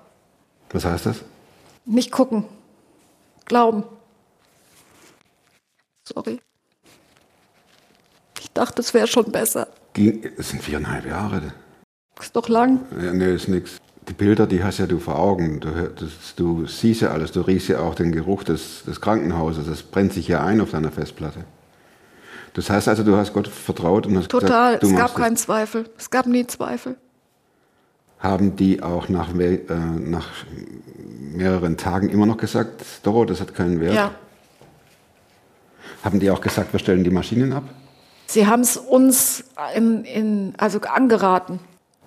Was 0.70 0.84
heißt 0.84 1.06
das? 1.06 1.24
Nicht 1.84 2.12
gucken. 2.12 2.44
Glauben. 3.46 3.84
Sorry. 6.04 6.40
Ich 8.40 8.50
dachte, 8.52 8.82
es 8.82 8.94
wäre 8.94 9.06
schon 9.06 9.32
besser. 9.32 9.68
Ging, 9.94 10.22
es 10.36 10.50
sind 10.50 10.62
viereinhalb 10.62 11.06
Jahre. 11.06 11.54
Ist 12.20 12.36
doch 12.36 12.48
lang. 12.48 12.80
Ja, 13.02 13.12
nee, 13.12 13.34
ist 13.34 13.48
nix. 13.48 13.78
Die 14.08 14.12
Bilder, 14.12 14.46
die 14.46 14.62
hast 14.62 14.78
ja 14.78 14.86
du 14.86 14.98
vor 15.00 15.18
Augen. 15.18 15.60
Du, 15.60 15.70
das, 15.70 16.34
du 16.36 16.66
siehst 16.66 17.00
ja 17.00 17.10
alles. 17.10 17.32
Du 17.32 17.40
riechst 17.40 17.68
ja 17.68 17.80
auch 17.80 17.94
den 17.94 18.12
Geruch 18.12 18.44
des, 18.44 18.84
des 18.84 19.00
Krankenhauses. 19.00 19.66
Das 19.66 19.82
brennt 19.82 20.12
sich 20.12 20.28
ja 20.28 20.44
ein 20.44 20.60
auf 20.60 20.70
deiner 20.70 20.92
Festplatte. 20.92 21.44
Das 22.54 22.70
heißt 22.70 22.88
also, 22.88 23.02
du 23.02 23.16
hast 23.16 23.32
Gott 23.32 23.48
vertraut 23.48 24.06
und 24.06 24.16
hast 24.16 24.28
Total. 24.28 24.78
gesagt, 24.78 24.82
du 24.84 24.86
es 24.88 24.96
gab 24.96 25.14
keinen. 25.14 25.36
Zweifel. 25.36 25.90
Es 25.98 26.08
gab 26.08 26.26
nie 26.26 26.46
Zweifel. 26.46 26.96
Haben 28.20 28.56
die 28.56 28.82
auch 28.82 29.08
nach, 29.08 29.34
äh, 29.34 29.56
nach 29.56 30.28
mehreren 31.34 31.76
Tagen 31.76 32.08
immer 32.08 32.26
noch 32.26 32.36
gesagt, 32.36 32.84
Doro, 33.02 33.24
das 33.24 33.40
hat 33.40 33.54
keinen 33.54 33.80
Wert? 33.80 33.94
Ja. 33.94 34.12
Haben 36.04 36.20
die 36.20 36.30
auch 36.30 36.40
gesagt, 36.40 36.72
wir 36.72 36.80
stellen 36.80 37.02
die 37.02 37.10
Maschinen 37.10 37.52
ab? 37.52 37.64
Sie 38.26 38.46
haben 38.46 38.62
es 38.62 38.76
uns 38.76 39.44
in, 39.74 40.04
in, 40.04 40.54
also 40.56 40.80
angeraten. 40.80 41.58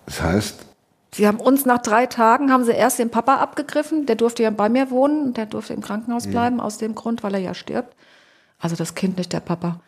Das 0.05 0.21
heißt, 0.21 0.65
Sie 1.13 1.27
haben 1.27 1.39
uns 1.39 1.65
nach 1.65 1.79
drei 1.79 2.05
Tagen, 2.05 2.51
haben 2.51 2.63
sie 2.63 2.73
erst 2.73 2.99
den 2.99 3.09
Papa 3.09 3.37
abgegriffen, 3.37 4.05
der 4.05 4.15
durfte 4.15 4.43
ja 4.43 4.51
bei 4.51 4.69
mir 4.69 4.91
wohnen, 4.91 5.33
der 5.33 5.47
durfte 5.47 5.73
im 5.73 5.81
Krankenhaus 5.81 6.27
bleiben, 6.27 6.59
aus 6.59 6.77
dem 6.77 6.95
Grund, 6.95 7.23
weil 7.23 7.33
er 7.33 7.39
ja 7.39 7.53
stirbt. 7.53 7.95
Also 8.59 8.75
das 8.75 8.93
Kind, 8.93 9.17
nicht 9.17 9.33
der 9.33 9.39
Papa. 9.39 9.79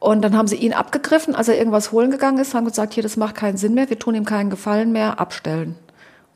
Und 0.00 0.22
dann 0.22 0.34
haben 0.36 0.48
sie 0.48 0.56
ihn 0.56 0.72
abgegriffen, 0.72 1.34
als 1.34 1.48
er 1.48 1.58
irgendwas 1.58 1.92
holen 1.92 2.10
gegangen 2.10 2.38
ist, 2.38 2.54
haben 2.54 2.64
gesagt, 2.64 2.94
hier, 2.94 3.02
das 3.02 3.18
macht 3.18 3.34
keinen 3.34 3.58
Sinn 3.58 3.74
mehr, 3.74 3.90
wir 3.90 3.98
tun 3.98 4.14
ihm 4.14 4.24
keinen 4.24 4.48
Gefallen 4.48 4.92
mehr, 4.92 5.20
abstellen. 5.20 5.76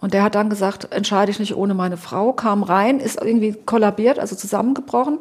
Und 0.01 0.13
der 0.13 0.23
hat 0.23 0.35
dann 0.35 0.51
gesagt, 0.51 0.93
entscheide 0.93 1.31
ich 1.31 1.39
nicht 1.39 1.57
ohne 1.57 1.73
meine 1.73 1.97
Frau, 1.97 2.35
kam 2.35 2.63
rein, 2.63 3.01
ist 3.01 3.21
irgendwie 3.21 3.55
kollabiert, 3.55 4.19
also 4.19 4.37
zusammengebrochen. 4.37 5.19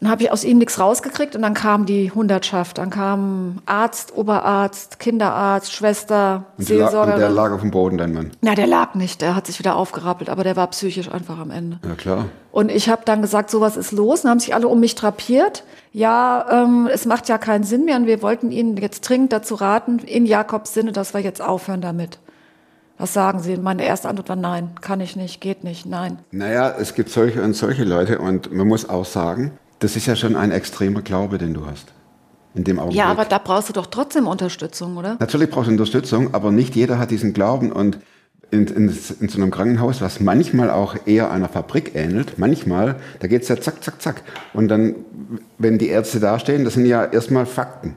Dann 0.00 0.10
habe 0.10 0.22
ich 0.22 0.30
aus 0.30 0.44
ihm 0.44 0.58
nichts 0.58 0.78
rausgekriegt 0.78 1.34
und 1.34 1.42
dann 1.42 1.54
kam 1.54 1.84
die 1.84 2.12
Hundertschaft. 2.12 2.78
Dann 2.78 2.90
kam 2.90 3.58
Arzt, 3.66 4.16
Oberarzt, 4.16 5.00
Kinderarzt, 5.00 5.72
Schwester, 5.72 6.44
und, 6.56 6.68
lag, 6.68 6.92
und 6.92 7.18
der 7.18 7.30
lag 7.30 7.50
auf 7.50 7.62
dem 7.62 7.72
Boden, 7.72 7.98
dein 7.98 8.12
Mann. 8.12 8.30
Na, 8.40 8.54
der 8.54 8.68
lag 8.68 8.94
nicht, 8.94 9.20
der 9.22 9.34
hat 9.34 9.48
sich 9.48 9.58
wieder 9.58 9.74
aufgerappelt, 9.74 10.30
aber 10.30 10.44
der 10.44 10.54
war 10.54 10.68
psychisch 10.68 11.10
einfach 11.10 11.40
am 11.40 11.50
Ende. 11.50 11.80
Ja, 11.84 11.94
klar. 11.96 12.26
Und 12.52 12.70
ich 12.70 12.88
habe 12.88 13.02
dann 13.04 13.22
gesagt, 13.22 13.50
sowas 13.50 13.76
ist 13.76 13.90
los. 13.90 14.22
Dann 14.22 14.30
haben 14.30 14.40
sich 14.40 14.54
alle 14.54 14.68
um 14.68 14.78
mich 14.78 14.94
drapiert. 14.94 15.64
Ja, 15.92 16.46
ähm, 16.48 16.88
es 16.92 17.04
macht 17.04 17.28
ja 17.28 17.36
keinen 17.36 17.64
Sinn 17.64 17.84
mehr 17.84 17.96
und 17.96 18.06
wir 18.06 18.22
wollten 18.22 18.52
Ihnen 18.52 18.76
jetzt 18.76 19.00
dringend 19.00 19.32
dazu 19.32 19.56
raten, 19.56 19.98
in 19.98 20.26
Jakobs 20.26 20.74
Sinne, 20.74 20.92
dass 20.92 21.12
wir 21.12 21.20
jetzt 21.20 21.42
aufhören 21.42 21.80
damit. 21.80 22.20
Was 22.98 23.14
sagen 23.14 23.40
Sie? 23.40 23.56
Meine 23.56 23.84
erste 23.84 24.08
Antwort 24.08 24.28
war 24.28 24.36
nein, 24.36 24.70
kann 24.80 25.00
ich 25.00 25.16
nicht, 25.16 25.40
geht 25.40 25.64
nicht, 25.64 25.86
nein. 25.86 26.18
Naja, 26.30 26.74
es 26.78 26.94
gibt 26.94 27.10
solche 27.10 27.42
und 27.42 27.54
solche 27.54 27.84
Leute 27.84 28.18
und 28.18 28.52
man 28.52 28.66
muss 28.66 28.88
auch 28.88 29.04
sagen, 29.04 29.58
das 29.78 29.96
ist 29.96 30.06
ja 30.06 30.16
schon 30.16 30.36
ein 30.36 30.50
extremer 30.50 31.02
Glaube, 31.02 31.38
den 31.38 31.54
du 31.54 31.66
hast. 31.66 31.92
In 32.54 32.64
dem 32.64 32.78
Augenblick. 32.78 32.98
Ja, 32.98 33.06
aber 33.06 33.24
da 33.24 33.38
brauchst 33.38 33.68
du 33.68 33.72
doch 33.72 33.86
trotzdem 33.86 34.26
Unterstützung, 34.26 34.96
oder? 34.96 35.16
Natürlich 35.20 35.50
brauchst 35.50 35.68
du 35.68 35.72
Unterstützung, 35.72 36.34
aber 36.34 36.50
nicht 36.50 36.74
jeder 36.74 36.98
hat 36.98 37.10
diesen 37.10 37.34
Glauben 37.34 37.70
und 37.70 37.98
in, 38.50 38.66
in, 38.66 38.88
in 39.20 39.28
so 39.28 39.40
einem 39.40 39.50
Krankenhaus, 39.50 40.00
was 40.00 40.20
manchmal 40.20 40.70
auch 40.70 40.96
eher 41.06 41.30
einer 41.30 41.48
Fabrik 41.48 41.94
ähnelt, 41.94 42.38
manchmal, 42.38 42.96
da 43.20 43.28
geht's 43.28 43.48
ja 43.48 43.60
zack, 43.60 43.84
zack, 43.84 44.00
zack. 44.00 44.22
Und 44.54 44.68
dann, 44.68 44.94
wenn 45.58 45.78
die 45.78 45.88
Ärzte 45.88 46.18
dastehen, 46.20 46.64
das 46.64 46.74
sind 46.74 46.86
ja 46.86 47.04
erstmal 47.04 47.44
Fakten. 47.44 47.94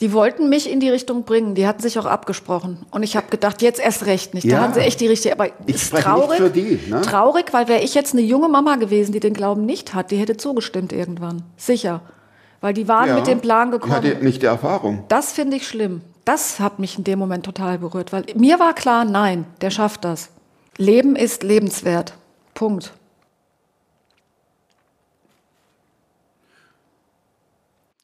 Die 0.00 0.12
wollten 0.12 0.48
mich 0.48 0.70
in 0.70 0.78
die 0.78 0.88
Richtung 0.90 1.24
bringen, 1.24 1.54
die 1.56 1.66
hatten 1.66 1.82
sich 1.82 1.98
auch 1.98 2.06
abgesprochen. 2.06 2.86
Und 2.92 3.02
ich 3.02 3.16
habe 3.16 3.26
gedacht, 3.30 3.62
jetzt 3.62 3.80
erst 3.80 4.06
recht 4.06 4.32
nicht. 4.32 4.44
Ja. 4.44 4.58
Da 4.58 4.62
haben 4.62 4.74
sie 4.74 4.80
echt 4.80 5.00
die 5.00 5.08
richtige. 5.08 5.32
Aber 5.34 5.48
Ich 5.66 5.74
ist 5.74 5.92
traurig, 5.92 6.28
nicht 6.30 6.38
für 6.38 6.50
die, 6.50 6.80
ne? 6.90 7.00
traurig, 7.02 7.46
weil 7.52 7.66
wäre 7.66 7.82
ich 7.82 7.94
jetzt 7.94 8.12
eine 8.12 8.22
junge 8.22 8.48
Mama 8.48 8.76
gewesen, 8.76 9.10
die 9.12 9.20
den 9.20 9.34
Glauben 9.34 9.66
nicht 9.66 9.94
hat, 9.94 10.10
die 10.12 10.16
hätte 10.16 10.36
zugestimmt 10.36 10.92
irgendwann. 10.92 11.42
Sicher. 11.56 12.00
Weil 12.60 12.74
die 12.74 12.86
waren 12.88 13.08
Ja. 13.08 13.14
mit 13.16 13.26
dem 13.26 13.40
Plan 13.40 13.70
gekommen. 13.70 13.92
hatte 13.94 14.16
nicht 14.22 14.42
die 14.42 14.46
Erfahrung. 14.46 15.04
Das 15.08 15.32
finde 15.32 15.56
ich 15.56 15.66
schlimm. 15.66 16.02
Das 16.24 16.60
hat 16.60 16.78
mich 16.78 16.98
in 16.98 17.04
dem 17.04 17.18
Moment 17.18 17.44
total 17.44 17.78
berührt, 17.78 18.12
weil 18.12 18.24
mir 18.36 18.58
war 18.60 18.74
klar, 18.74 19.04
nein, 19.04 19.46
der 19.62 19.70
schafft 19.70 20.04
das. 20.04 20.28
Leben 20.76 21.16
ist 21.16 21.42
lebenswert. 21.42 22.14
Punkt. 22.54 22.92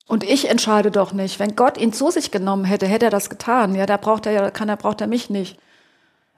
Und 0.06 0.23
ich 0.23 0.50
entscheide 0.50 0.90
doch 0.90 1.12
nicht. 1.12 1.38
Wenn 1.38 1.56
Gott 1.56 1.78
ihn 1.78 1.92
zu 1.92 2.11
sich 2.11 2.30
genommen 2.30 2.64
hätte, 2.64 2.87
hätte 2.87 3.06
er 3.06 3.11
das 3.11 3.30
getan. 3.30 3.75
Ja, 3.75 3.87
da 3.87 3.96
braucht 3.96 4.26
er 4.26 4.32
ja, 4.32 4.50
kann 4.50 4.68
er, 4.68 4.76
braucht 4.76 5.00
er 5.00 5.06
mich 5.06 5.30
nicht. 5.30 5.58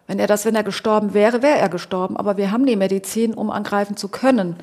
Wenn 0.06 0.20
er 0.20 0.28
das, 0.28 0.44
wenn 0.44 0.54
er 0.54 0.62
gestorben 0.62 1.14
wäre, 1.14 1.42
wäre 1.42 1.58
er 1.58 1.68
gestorben. 1.68 2.16
Aber 2.16 2.36
wir 2.36 2.52
haben 2.52 2.64
die 2.64 2.76
Medizin, 2.76 3.34
um 3.34 3.50
angreifen 3.50 3.96
zu 3.96 4.08
können. 4.08 4.56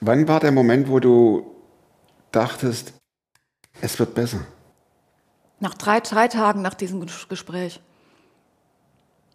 Wann 0.00 0.28
war 0.28 0.38
der 0.38 0.52
Moment, 0.52 0.88
wo 0.88 1.00
du 1.00 1.44
dachtest, 2.30 2.92
es 3.80 3.98
wird 3.98 4.14
besser? 4.14 4.38
Nach 5.58 5.74
drei, 5.74 6.00
drei 6.00 6.28
Tagen 6.28 6.62
nach 6.62 6.74
diesem 6.74 7.02
Ges- 7.02 7.28
Gespräch 7.28 7.80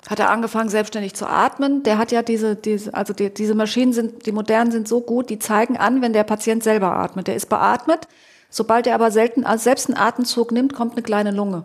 hat 0.08 0.20
er 0.20 0.30
angefangen, 0.32 0.70
selbstständig 0.70 1.14
zu 1.16 1.28
atmen. 1.28 1.84
Der 1.84 1.98
hat 1.98 2.12
ja 2.12 2.24
diese, 2.24 2.56
diese 2.56 2.94
also 2.94 3.14
die, 3.14 3.32
diese 3.32 3.56
Maschinen 3.56 3.94
sind, 3.94 4.26
die 4.26 4.32
modernen 4.32 4.72
sind 4.72 4.88
so 4.88 5.02
gut, 5.02 5.30
die 5.30 5.38
zeigen 5.38 5.78
an, 5.78 6.02
wenn 6.02 6.14
der 6.14 6.24
Patient 6.24 6.64
selber 6.64 6.94
atmet. 6.94 7.28
Der 7.28 7.36
ist 7.36 7.50
beatmet. 7.50 8.08
Sobald 8.52 8.86
er 8.86 8.94
aber 8.94 9.10
selten, 9.10 9.46
also 9.46 9.64
selbst 9.64 9.90
einen 9.90 9.98
Atemzug 9.98 10.52
nimmt, 10.52 10.74
kommt 10.74 10.92
eine 10.94 11.02
kleine 11.02 11.32
Lunge. 11.32 11.64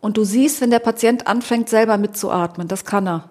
Und 0.00 0.18
du 0.18 0.24
siehst, 0.24 0.60
wenn 0.60 0.70
der 0.70 0.80
Patient 0.80 1.26
anfängt, 1.26 1.70
selber 1.70 1.96
mitzuatmen. 1.96 2.68
Das 2.68 2.84
kann 2.84 3.08
er. 3.08 3.30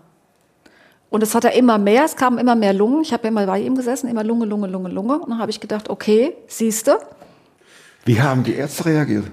Und 1.10 1.22
es 1.22 1.36
hat 1.36 1.46
er 1.46 1.54
immer 1.54 1.78
mehr, 1.78 2.04
es 2.06 2.16
kamen 2.16 2.38
immer 2.38 2.56
mehr 2.56 2.74
Lungen. 2.74 3.02
Ich 3.02 3.14
habe 3.14 3.28
immer 3.28 3.46
bei 3.46 3.60
ihm 3.60 3.76
gesessen, 3.76 4.10
immer 4.10 4.24
Lunge, 4.24 4.46
Lunge, 4.46 4.68
Lunge, 4.68 4.90
Lunge. 4.90 5.20
Und 5.20 5.30
dann 5.30 5.40
habe 5.40 5.52
ich 5.52 5.60
gedacht, 5.60 5.90
okay, 5.90 6.36
siehste, 6.48 7.00
Wie 8.06 8.22
haben 8.22 8.44
die 8.46 8.56
Ärzte 8.56 8.86
reagiert? 8.86 9.26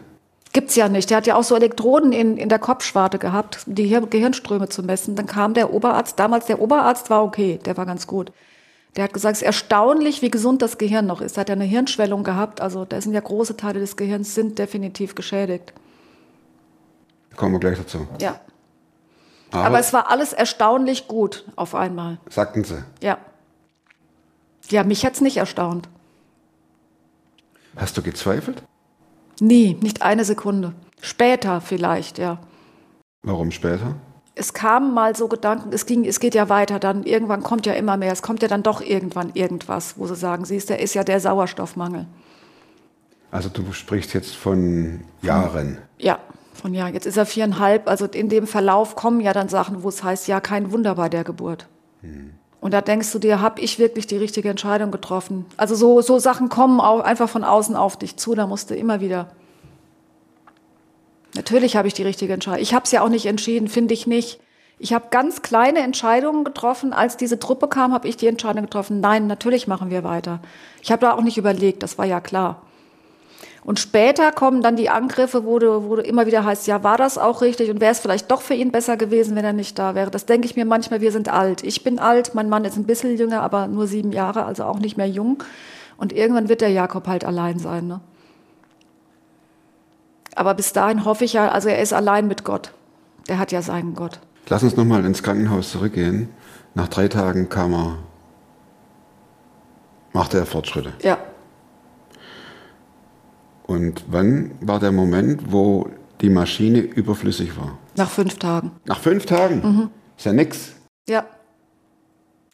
Gibt's 0.52 0.74
ja 0.74 0.88
nicht. 0.88 1.10
Der 1.10 1.16
hat 1.18 1.26
ja 1.26 1.36
auch 1.36 1.44
so 1.44 1.54
Elektroden 1.54 2.12
in, 2.12 2.36
in 2.36 2.48
der 2.48 2.58
Kopfschwarte 2.58 3.18
gehabt, 3.18 3.60
die 3.66 3.86
Hir 3.86 4.00
Gehirnströme 4.02 4.68
zu 4.68 4.82
messen. 4.82 5.14
Dann 5.14 5.26
kam 5.26 5.54
der 5.54 5.72
Oberarzt, 5.72 6.18
damals 6.18 6.46
der 6.46 6.60
Oberarzt 6.60 7.10
war 7.10 7.24
okay, 7.24 7.60
der 7.64 7.76
war 7.76 7.86
ganz 7.86 8.06
gut. 8.06 8.32
Der 8.96 9.04
hat 9.04 9.12
gesagt, 9.12 9.36
es 9.36 9.42
ist 9.42 9.46
erstaunlich, 9.46 10.22
wie 10.22 10.30
gesund 10.30 10.62
das 10.62 10.78
Gehirn 10.78 11.06
noch 11.06 11.20
ist. 11.20 11.36
Er 11.36 11.40
hat 11.42 11.48
ja 11.48 11.54
eine 11.54 11.64
Hirnschwellung 11.64 12.22
gehabt, 12.22 12.60
also 12.60 12.84
da 12.84 13.00
sind 13.00 13.12
ja 13.12 13.20
große 13.20 13.56
Teile 13.56 13.80
des 13.80 13.96
Gehirns 13.96 14.34
sind 14.34 14.58
definitiv 14.58 15.14
geschädigt. 15.14 15.72
Kommen 17.36 17.54
wir 17.54 17.60
gleich 17.60 17.78
dazu. 17.78 18.06
Ja. 18.20 18.40
Aber, 19.50 19.64
Aber 19.64 19.78
es 19.80 19.92
war 19.92 20.10
alles 20.10 20.32
erstaunlich 20.32 21.08
gut 21.08 21.44
auf 21.56 21.74
einmal. 21.74 22.18
sagten 22.28 22.64
sie. 22.64 22.84
Ja. 23.00 23.18
Ja, 24.68 24.84
mich 24.84 25.04
hat's 25.04 25.20
nicht 25.20 25.36
erstaunt. 25.36 25.88
Hast 27.76 27.96
du 27.96 28.02
gezweifelt? 28.02 28.62
Nie, 29.40 29.74
nicht 29.74 30.02
eine 30.02 30.24
Sekunde. 30.24 30.72
Später 31.00 31.60
vielleicht, 31.60 32.18
ja. 32.18 32.38
Warum 33.22 33.50
später? 33.50 33.96
Es 34.34 34.52
kamen 34.52 34.92
mal 34.94 35.14
so 35.14 35.28
Gedanken, 35.28 35.72
es 35.72 35.86
ging, 35.86 36.04
es 36.04 36.18
geht 36.20 36.34
ja 36.34 36.48
weiter, 36.48 36.78
dann 36.78 37.04
irgendwann 37.04 37.42
kommt 37.42 37.66
ja 37.66 37.72
immer 37.74 37.96
mehr, 37.96 38.12
es 38.12 38.22
kommt 38.22 38.42
ja 38.42 38.48
dann 38.48 38.62
doch 38.62 38.80
irgendwann 38.80 39.30
irgendwas, 39.34 39.96
wo 39.96 40.06
sie 40.06 40.16
sagen, 40.16 40.44
siehst, 40.44 40.70
der 40.70 40.80
ist 40.80 40.94
ja 40.94 41.04
der 41.04 41.20
Sauerstoffmangel. 41.20 42.06
Also 43.30 43.48
du 43.48 43.72
sprichst 43.72 44.14
jetzt 44.14 44.34
von 44.34 45.00
Jahren. 45.22 45.78
Ja, 45.98 46.18
von 46.52 46.74
ja, 46.74 46.88
jetzt 46.88 47.06
ist 47.06 47.16
er 47.16 47.26
viereinhalb, 47.26 47.88
also 47.88 48.06
in 48.06 48.28
dem 48.28 48.46
Verlauf 48.46 48.96
kommen 48.96 49.20
ja 49.20 49.32
dann 49.32 49.48
Sachen, 49.48 49.82
wo 49.82 49.88
es 49.88 50.02
heißt, 50.02 50.28
ja, 50.28 50.40
kein 50.40 50.72
Wunder 50.72 50.94
bei 50.94 51.08
der 51.08 51.24
Geburt. 51.24 51.68
Und 52.60 52.72
da 52.72 52.80
denkst 52.80 53.12
du 53.12 53.18
dir, 53.18 53.40
habe 53.40 53.60
ich 53.60 53.78
wirklich 53.78 54.06
die 54.06 54.16
richtige 54.16 54.48
Entscheidung 54.48 54.90
getroffen? 54.90 55.46
Also 55.56 55.74
so, 55.74 56.00
so 56.00 56.18
Sachen 56.18 56.48
kommen 56.48 56.80
auch 56.80 57.00
einfach 57.00 57.28
von 57.28 57.44
außen 57.44 57.76
auf 57.76 57.98
dich 57.98 58.16
zu, 58.16 58.34
da 58.34 58.46
musst 58.46 58.70
du 58.70 58.74
immer 58.74 59.00
wieder. 59.00 59.28
Natürlich 61.34 61.76
habe 61.76 61.88
ich 61.88 61.94
die 61.94 62.02
richtige 62.02 62.32
Entscheidung. 62.32 62.62
Ich 62.62 62.74
habe 62.74 62.84
es 62.84 62.92
ja 62.92 63.02
auch 63.02 63.08
nicht 63.08 63.26
entschieden, 63.26 63.68
finde 63.68 63.94
ich 63.94 64.06
nicht. 64.06 64.40
Ich 64.78 64.92
habe 64.92 65.06
ganz 65.10 65.42
kleine 65.42 65.80
Entscheidungen 65.80 66.44
getroffen. 66.44 66.92
Als 66.92 67.16
diese 67.16 67.38
Truppe 67.38 67.68
kam, 67.68 67.92
habe 67.92 68.08
ich 68.08 68.16
die 68.16 68.26
Entscheidung 68.26 68.62
getroffen, 68.62 69.00
nein, 69.00 69.26
natürlich 69.26 69.66
machen 69.66 69.90
wir 69.90 70.04
weiter. 70.04 70.40
Ich 70.82 70.90
habe 70.90 71.00
da 71.00 71.12
auch 71.12 71.22
nicht 71.22 71.38
überlegt, 71.38 71.82
das 71.82 71.98
war 71.98 72.04
ja 72.04 72.20
klar. 72.20 72.62
Und 73.64 73.80
später 73.80 74.30
kommen 74.30 74.60
dann 74.60 74.76
die 74.76 74.90
Angriffe, 74.90 75.44
wo 75.46 75.58
du, 75.58 75.88
wo 75.88 75.96
du 75.96 76.02
immer 76.02 76.26
wieder 76.26 76.44
heißt, 76.44 76.66
ja, 76.66 76.84
war 76.84 76.98
das 76.98 77.16
auch 77.16 77.40
richtig 77.40 77.70
und 77.70 77.80
wäre 77.80 77.92
es 77.92 78.00
vielleicht 78.00 78.30
doch 78.30 78.42
für 78.42 78.52
ihn 78.52 78.72
besser 78.72 78.98
gewesen, 78.98 79.36
wenn 79.36 79.44
er 79.44 79.54
nicht 79.54 79.78
da 79.78 79.94
wäre. 79.94 80.10
Das 80.10 80.26
denke 80.26 80.46
ich 80.46 80.54
mir 80.54 80.66
manchmal, 80.66 81.00
wir 81.00 81.12
sind 81.12 81.30
alt. 81.30 81.64
Ich 81.64 81.82
bin 81.82 81.98
alt, 81.98 82.34
mein 82.34 82.50
Mann 82.50 82.66
ist 82.66 82.76
ein 82.76 82.84
bisschen 82.84 83.16
jünger, 83.16 83.40
aber 83.40 83.66
nur 83.66 83.86
sieben 83.86 84.12
Jahre, 84.12 84.44
also 84.44 84.64
auch 84.64 84.80
nicht 84.80 84.98
mehr 84.98 85.08
jung. 85.08 85.42
Und 85.96 86.12
irgendwann 86.12 86.50
wird 86.50 86.60
der 86.60 86.68
Jakob 86.68 87.06
halt 87.06 87.24
allein 87.24 87.58
sein. 87.58 87.86
Ne? 87.86 88.00
Aber 90.34 90.54
bis 90.54 90.72
dahin 90.72 91.04
hoffe 91.04 91.24
ich 91.24 91.32
ja, 91.34 91.48
also 91.48 91.68
er 91.68 91.80
ist 91.80 91.92
allein 91.92 92.26
mit 92.26 92.44
Gott. 92.44 92.72
Der 93.28 93.38
hat 93.38 93.52
ja 93.52 93.62
seinen 93.62 93.94
Gott. 93.94 94.20
Lass 94.48 94.62
uns 94.62 94.76
nochmal 94.76 95.04
ins 95.04 95.22
Krankenhaus 95.22 95.70
zurückgehen. 95.70 96.28
Nach 96.74 96.88
drei 96.88 97.08
Tagen 97.08 97.48
kam 97.48 97.72
er, 97.72 97.98
machte 100.12 100.38
er 100.38 100.46
Fortschritte. 100.46 100.92
Ja. 101.02 101.18
Und 103.66 104.04
wann 104.08 104.50
war 104.60 104.80
der 104.80 104.92
Moment, 104.92 105.52
wo 105.52 105.88
die 106.20 106.28
Maschine 106.28 106.80
überflüssig 106.80 107.56
war? 107.56 107.78
Nach 107.96 108.10
fünf 108.10 108.38
Tagen. 108.38 108.72
Nach 108.84 108.98
fünf 108.98 109.24
Tagen? 109.24 109.90
Ist 110.16 110.26
ja 110.26 110.32
nix. 110.32 110.72
Ja. 111.08 111.24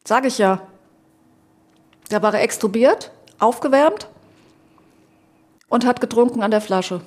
Sag 0.07 0.25
ich 0.25 0.37
ja. 0.37 0.61
Da 2.09 2.21
war 2.21 2.33
er 2.33 2.41
extubiert, 2.41 3.11
aufgewärmt 3.39 4.07
und 5.67 5.85
hat 5.85 5.99
getrunken 5.99 6.43
an 6.43 6.51
der 6.51 6.61
Flasche. 6.61 7.01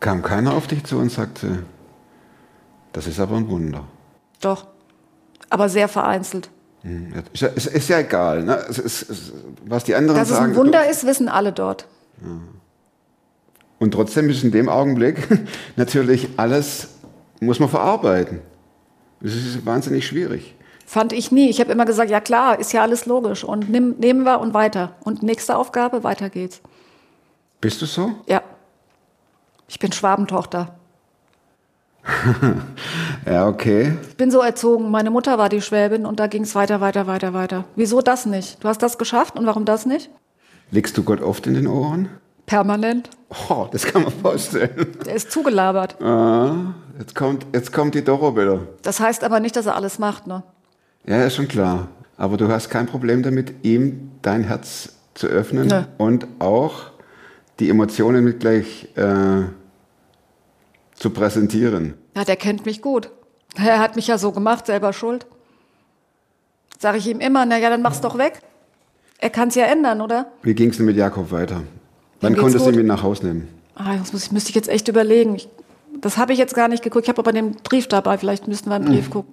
Kam 0.00 0.22
keiner 0.22 0.54
auf 0.54 0.66
dich 0.66 0.84
zu 0.84 0.98
und 0.98 1.10
sagte, 1.12 1.64
das 2.92 3.06
ist 3.06 3.20
aber 3.20 3.36
ein 3.36 3.48
Wunder. 3.48 3.84
Doch. 4.40 4.66
Aber 5.50 5.68
sehr 5.68 5.88
vereinzelt. 5.88 6.50
Hm, 6.82 7.12
Ist 7.32 7.42
ja, 7.42 7.48
ist, 7.48 7.66
ist 7.66 7.88
ja 7.88 7.98
egal, 7.98 8.42
ne? 8.42 8.56
es 8.68 8.78
es, 8.78 9.32
was 9.66 9.84
die 9.84 9.94
anderen 9.94 10.18
Dass 10.18 10.30
es 10.30 10.36
sagen. 10.36 10.52
ein 10.52 10.56
Wunder 10.56 10.88
ist, 10.88 11.04
wissen 11.06 11.28
alle 11.28 11.52
dort. 11.52 11.86
Und 13.78 13.90
trotzdem 13.92 14.30
ist 14.30 14.42
in 14.44 14.50
dem 14.50 14.68
Augenblick 14.70 15.28
natürlich 15.76 16.28
alles, 16.38 16.88
muss 17.40 17.60
man 17.60 17.68
verarbeiten. 17.68 18.40
Das 19.20 19.34
ist 19.34 19.66
wahnsinnig 19.66 20.06
schwierig. 20.06 20.54
Fand 20.86 21.12
ich 21.12 21.30
nie. 21.30 21.50
Ich 21.50 21.60
habe 21.60 21.70
immer 21.70 21.84
gesagt, 21.84 22.10
ja 22.10 22.20
klar, 22.20 22.58
ist 22.58 22.72
ja 22.72 22.82
alles 22.82 23.04
logisch. 23.06 23.44
Und 23.44 23.68
nimm, 23.70 23.96
nehmen 23.98 24.24
wir 24.24 24.40
und 24.40 24.54
weiter. 24.54 24.96
Und 25.04 25.22
nächste 25.22 25.56
Aufgabe, 25.56 26.02
weiter 26.02 26.30
geht's. 26.30 26.62
Bist 27.60 27.82
du 27.82 27.86
so? 27.86 28.12
Ja. 28.26 28.42
Ich 29.70 29.78
bin 29.78 29.92
Schwabentochter. 29.92 30.74
Ja, 33.26 33.46
okay. 33.46 33.92
Ich 34.08 34.16
bin 34.16 34.30
so 34.30 34.40
erzogen. 34.40 34.90
Meine 34.90 35.10
Mutter 35.10 35.36
war 35.36 35.50
die 35.50 35.60
Schwäbin 35.60 36.06
und 36.06 36.18
da 36.18 36.26
ging's 36.26 36.54
weiter, 36.54 36.80
weiter, 36.80 37.06
weiter, 37.06 37.34
weiter. 37.34 37.64
Wieso 37.76 38.00
das 38.00 38.24
nicht? 38.24 38.64
Du 38.64 38.68
hast 38.68 38.82
das 38.82 38.96
geschafft 38.96 39.38
und 39.38 39.44
warum 39.44 39.66
das 39.66 39.84
nicht? 39.84 40.10
Legst 40.70 40.96
du 40.96 41.04
Gott 41.04 41.20
oft 41.20 41.46
in 41.46 41.54
den 41.54 41.66
Ohren? 41.66 42.08
Permanent. 42.46 43.10
Oh, 43.48 43.68
das 43.70 43.84
kann 43.84 44.04
man 44.04 44.12
vorstellen. 44.12 44.96
Der 45.04 45.14
ist 45.14 45.30
zugelabert. 45.30 46.00
Ah, 46.02 46.74
jetzt, 46.98 47.14
kommt, 47.14 47.46
jetzt 47.52 47.72
kommt 47.72 47.94
die 47.94 48.02
Doro 48.02 48.34
wieder. 48.34 48.60
Das 48.82 48.98
heißt 48.98 49.22
aber 49.22 49.38
nicht, 49.38 49.54
dass 49.54 49.66
er 49.66 49.76
alles 49.76 49.98
macht, 49.98 50.26
ne? 50.26 50.42
Ja, 51.06 51.24
ist 51.24 51.36
schon 51.36 51.48
klar. 51.48 51.88
Aber 52.16 52.38
du 52.38 52.48
hast 52.48 52.70
kein 52.70 52.86
Problem 52.86 53.22
damit, 53.22 53.52
ihm 53.62 54.12
dein 54.22 54.44
Herz 54.44 54.94
zu 55.14 55.26
öffnen 55.26 55.68
Nö. 55.68 55.82
und 55.98 56.26
auch 56.38 56.90
die 57.60 57.68
Emotionen 57.68 58.24
mit 58.24 58.40
gleich 58.40 58.88
äh, 58.96 59.42
zu 61.00 61.10
präsentieren. 61.10 61.94
Ja, 62.14 62.24
der 62.24 62.36
kennt 62.36 62.66
mich 62.66 62.80
gut. 62.82 63.10
Er 63.56 63.80
hat 63.80 63.96
mich 63.96 64.06
ja 64.06 64.18
so 64.18 64.30
gemacht, 64.30 64.66
selber 64.66 64.92
schuld. 64.92 65.26
Sag 66.78 66.94
ich 66.96 67.08
ihm 67.08 67.20
immer, 67.20 67.44
na 67.46 67.58
ja, 67.58 67.70
dann 67.70 67.82
mach's 67.82 68.00
doch 68.00 68.16
weg. 68.16 68.40
Er 69.18 69.30
kann's 69.30 69.54
ja 69.54 69.64
ändern, 69.64 70.00
oder? 70.00 70.26
Wie 70.42 70.54
ging 70.54 70.70
es 70.70 70.76
denn 70.76 70.86
mit 70.86 70.96
Jakob 70.96 71.32
weiter? 71.32 71.62
Wann 72.20 72.36
konntest 72.36 72.64
du 72.64 72.70
ihn 72.70 72.76
mit 72.76 72.86
nach 72.86 73.02
Hause 73.02 73.26
nehmen? 73.26 73.48
Ah, 73.74 73.96
das 73.96 74.12
muss 74.12 74.24
ich, 74.24 74.32
müsste 74.32 74.50
ich 74.50 74.54
jetzt 74.54 74.68
echt 74.68 74.88
überlegen. 74.88 75.34
Ich, 75.36 75.48
das 76.00 76.18
habe 76.18 76.32
ich 76.32 76.38
jetzt 76.38 76.54
gar 76.54 76.68
nicht 76.68 76.82
geguckt. 76.82 77.04
Ich 77.04 77.08
habe 77.08 77.18
aber 77.18 77.32
den 77.32 77.56
Brief 77.56 77.88
dabei. 77.88 78.18
Vielleicht 78.18 78.46
müssten 78.46 78.68
wir 78.70 78.76
einen 78.76 78.84
Brief 78.86 79.10
gucken. 79.10 79.32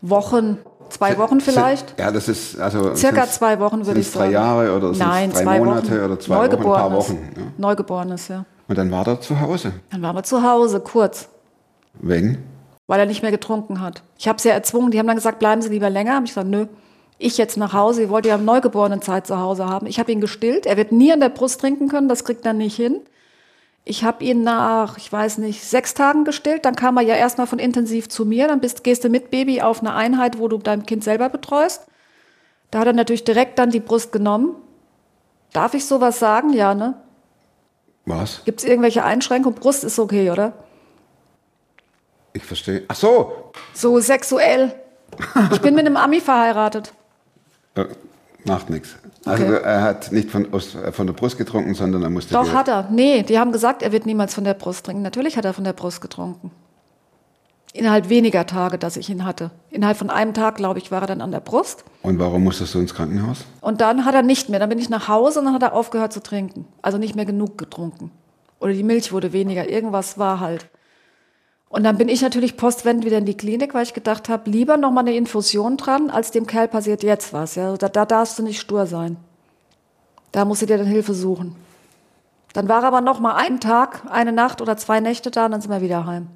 Wochen, 0.00 0.58
zwei 0.90 1.18
Wochen 1.18 1.40
vielleicht? 1.40 1.98
Ja, 1.98 2.12
das 2.12 2.28
ist 2.28 2.58
also 2.58 2.94
Circa 2.94 3.26
zwei 3.26 3.58
Wochen 3.58 3.86
würde 3.86 4.00
ich 4.00 4.08
sagen. 4.08 4.26
drei 4.26 4.32
Jahre 4.32 4.76
oder 4.76 4.92
Nein, 4.92 5.32
zwei 5.32 5.58
Monate 5.58 5.90
Wochen. 5.90 6.04
oder 6.04 6.20
zwei 6.20 6.36
Wochen, 6.36 6.56
ein 6.56 6.62
paar. 6.62 6.92
Wochen. 6.92 7.18
Ja. 7.36 7.42
Neugeborenes, 7.56 8.28
ja. 8.28 8.44
Und 8.68 8.78
dann 8.78 8.90
war 8.90 9.06
er 9.06 9.20
zu 9.20 9.40
Hause. 9.40 9.72
Dann 9.90 10.02
waren 10.02 10.16
wir 10.16 10.22
zu 10.22 10.42
Hause, 10.42 10.80
kurz, 10.80 11.28
Wegen? 11.94 12.38
weil 12.86 13.00
er 13.00 13.06
nicht 13.06 13.22
mehr 13.22 13.30
getrunken 13.30 13.80
hat. 13.80 14.02
Ich 14.18 14.28
habe 14.28 14.40
sie 14.40 14.48
ja 14.48 14.54
erzwungen. 14.54 14.90
Die 14.90 14.98
haben 14.98 15.06
dann 15.06 15.16
gesagt, 15.16 15.38
bleiben 15.38 15.62
Sie 15.62 15.68
lieber 15.68 15.90
länger. 15.90 16.16
Hab 16.16 16.24
ich 16.24 16.30
gesagt, 16.30 16.48
nö. 16.48 16.66
Ich 17.18 17.38
jetzt 17.38 17.56
nach 17.56 17.72
Hause. 17.72 18.02
Ihr 18.02 18.10
wollt 18.10 18.26
ja 18.26 18.34
am 18.34 18.44
Neugeborenen 18.44 19.00
Zeit 19.02 19.26
zu 19.26 19.38
Hause 19.38 19.66
haben. 19.66 19.86
Ich 19.86 19.98
habe 19.98 20.10
ihn 20.12 20.20
gestillt. 20.20 20.66
Er 20.66 20.76
wird 20.76 20.92
nie 20.92 21.12
an 21.12 21.20
der 21.20 21.28
Brust 21.28 21.60
trinken 21.60 21.88
können. 21.88 22.08
Das 22.08 22.24
kriegt 22.24 22.44
er 22.44 22.52
nicht 22.52 22.76
hin. 22.76 23.00
Ich 23.84 24.02
habe 24.02 24.24
ihn 24.24 24.42
nach, 24.42 24.96
ich 24.96 25.12
weiß 25.12 25.38
nicht, 25.38 25.62
sechs 25.62 25.94
Tagen 25.94 26.24
gestillt. 26.24 26.64
Dann 26.64 26.74
kam 26.74 26.96
er 26.96 27.02
ja 27.02 27.14
erstmal 27.14 27.46
von 27.46 27.58
intensiv 27.58 28.08
zu 28.08 28.24
mir. 28.24 28.48
Dann 28.48 28.60
bist, 28.60 28.82
gehst 28.82 29.04
du 29.04 29.10
mit 29.10 29.30
Baby 29.30 29.60
auf 29.60 29.80
eine 29.80 29.94
Einheit, 29.94 30.38
wo 30.38 30.48
du 30.48 30.58
dein 30.58 30.86
Kind 30.86 31.04
selber 31.04 31.28
betreust. 31.28 31.86
Da 32.70 32.80
hat 32.80 32.86
er 32.86 32.92
natürlich 32.94 33.24
direkt 33.24 33.58
dann 33.58 33.70
die 33.70 33.80
Brust 33.80 34.10
genommen. 34.10 34.56
Darf 35.52 35.74
ich 35.74 35.84
sowas 35.84 36.18
sagen? 36.18 36.52
Ja, 36.52 36.74
ne? 36.74 36.94
Was? 38.06 38.42
Gibt 38.44 38.60
es 38.60 38.66
irgendwelche 38.66 39.02
Einschränkungen? 39.04 39.58
Brust 39.58 39.84
ist 39.84 39.98
okay, 39.98 40.30
oder? 40.30 40.52
Ich 42.32 42.44
verstehe. 42.44 42.82
Ach 42.88 42.96
so. 42.96 43.52
So 43.72 43.98
sexuell. 44.00 44.74
Ich 45.52 45.60
bin 45.60 45.74
mit 45.74 45.86
einem 45.86 45.96
Ami 45.96 46.20
verheiratet. 46.20 46.92
Äh, 47.76 47.84
macht 48.44 48.68
nichts. 48.70 48.96
Also 49.24 49.44
Okay. 49.44 49.60
er 49.62 49.82
hat 49.82 50.12
nicht 50.12 50.30
von, 50.30 50.52
aus, 50.52 50.74
äh, 50.74 50.92
von 50.92 51.06
der 51.06 51.14
Brust 51.14 51.38
getrunken, 51.38 51.74
sondern 51.74 52.02
er 52.02 52.10
musste. 52.10 52.34
Doch, 52.34 52.52
hat 52.52 52.68
er. 52.68 52.88
Nee, 52.90 53.22
die 53.22 53.38
haben 53.38 53.52
gesagt, 53.52 53.82
er 53.82 53.92
wird 53.92 54.04
niemals 54.06 54.34
von 54.34 54.44
der 54.44 54.54
Brust 54.54 54.84
trinken. 54.84 55.02
Natürlich 55.02 55.36
hat 55.36 55.44
er 55.44 55.54
von 55.54 55.64
der 55.64 55.72
Brust 55.72 56.00
getrunken. 56.00 56.50
Innerhalb 57.76 58.08
weniger 58.08 58.46
Tage, 58.46 58.78
dass 58.78 58.96
ich 58.96 59.10
ihn 59.10 59.24
hatte. 59.24 59.50
Innerhalb 59.68 59.96
von 59.96 60.08
einem 60.08 60.32
Tag, 60.32 60.54
glaube 60.54 60.78
ich, 60.78 60.92
war 60.92 61.00
er 61.00 61.08
dann 61.08 61.20
an 61.20 61.32
der 61.32 61.40
Brust. 61.40 61.84
Und 62.02 62.20
warum 62.20 62.44
musstest 62.44 62.72
du 62.72 62.78
ins 62.78 62.94
Krankenhaus? 62.94 63.44
Und 63.60 63.80
dann 63.80 64.04
hat 64.04 64.14
er 64.14 64.22
nicht 64.22 64.48
mehr. 64.48 64.60
Dann 64.60 64.68
bin 64.68 64.78
ich 64.78 64.90
nach 64.90 65.08
Hause 65.08 65.40
und 65.40 65.46
dann 65.46 65.54
hat 65.54 65.64
er 65.64 65.74
aufgehört 65.74 66.12
zu 66.12 66.22
trinken. 66.22 66.66
Also 66.82 66.98
nicht 66.98 67.16
mehr 67.16 67.24
genug 67.24 67.58
getrunken. 67.58 68.12
Oder 68.60 68.74
die 68.74 68.84
Milch 68.84 69.12
wurde 69.12 69.32
weniger. 69.32 69.68
Irgendwas 69.68 70.18
war 70.18 70.38
halt. 70.38 70.68
Und 71.68 71.82
dann 71.82 71.98
bin 71.98 72.08
ich 72.08 72.22
natürlich 72.22 72.56
postwendend 72.56 73.04
wieder 73.04 73.18
in 73.18 73.26
die 73.26 73.36
Klinik, 73.36 73.74
weil 73.74 73.82
ich 73.82 73.92
gedacht 73.92 74.28
habe, 74.28 74.48
lieber 74.48 74.76
noch 74.76 74.92
mal 74.92 75.00
eine 75.00 75.16
Infusion 75.16 75.76
dran, 75.76 76.10
als 76.10 76.30
dem 76.30 76.46
Kerl 76.46 76.68
passiert 76.68 77.02
jetzt 77.02 77.32
was. 77.32 77.56
Ja, 77.56 77.76
da, 77.76 77.88
da 77.88 78.06
darfst 78.06 78.38
du 78.38 78.44
nicht 78.44 78.60
stur 78.60 78.86
sein. 78.86 79.16
Da 80.30 80.44
musst 80.44 80.62
du 80.62 80.66
dir 80.66 80.78
dann 80.78 80.86
Hilfe 80.86 81.12
suchen. 81.12 81.56
Dann 82.52 82.68
war 82.68 82.82
er 82.82 82.86
aber 82.86 83.00
noch 83.00 83.18
mal 83.18 83.34
einen 83.34 83.58
Tag, 83.58 84.02
eine 84.08 84.30
Nacht 84.30 84.60
oder 84.60 84.76
zwei 84.76 85.00
Nächte 85.00 85.32
da 85.32 85.46
und 85.46 85.50
dann 85.50 85.60
sind 85.60 85.72
wir 85.72 85.80
wieder 85.80 86.06
heim. 86.06 86.28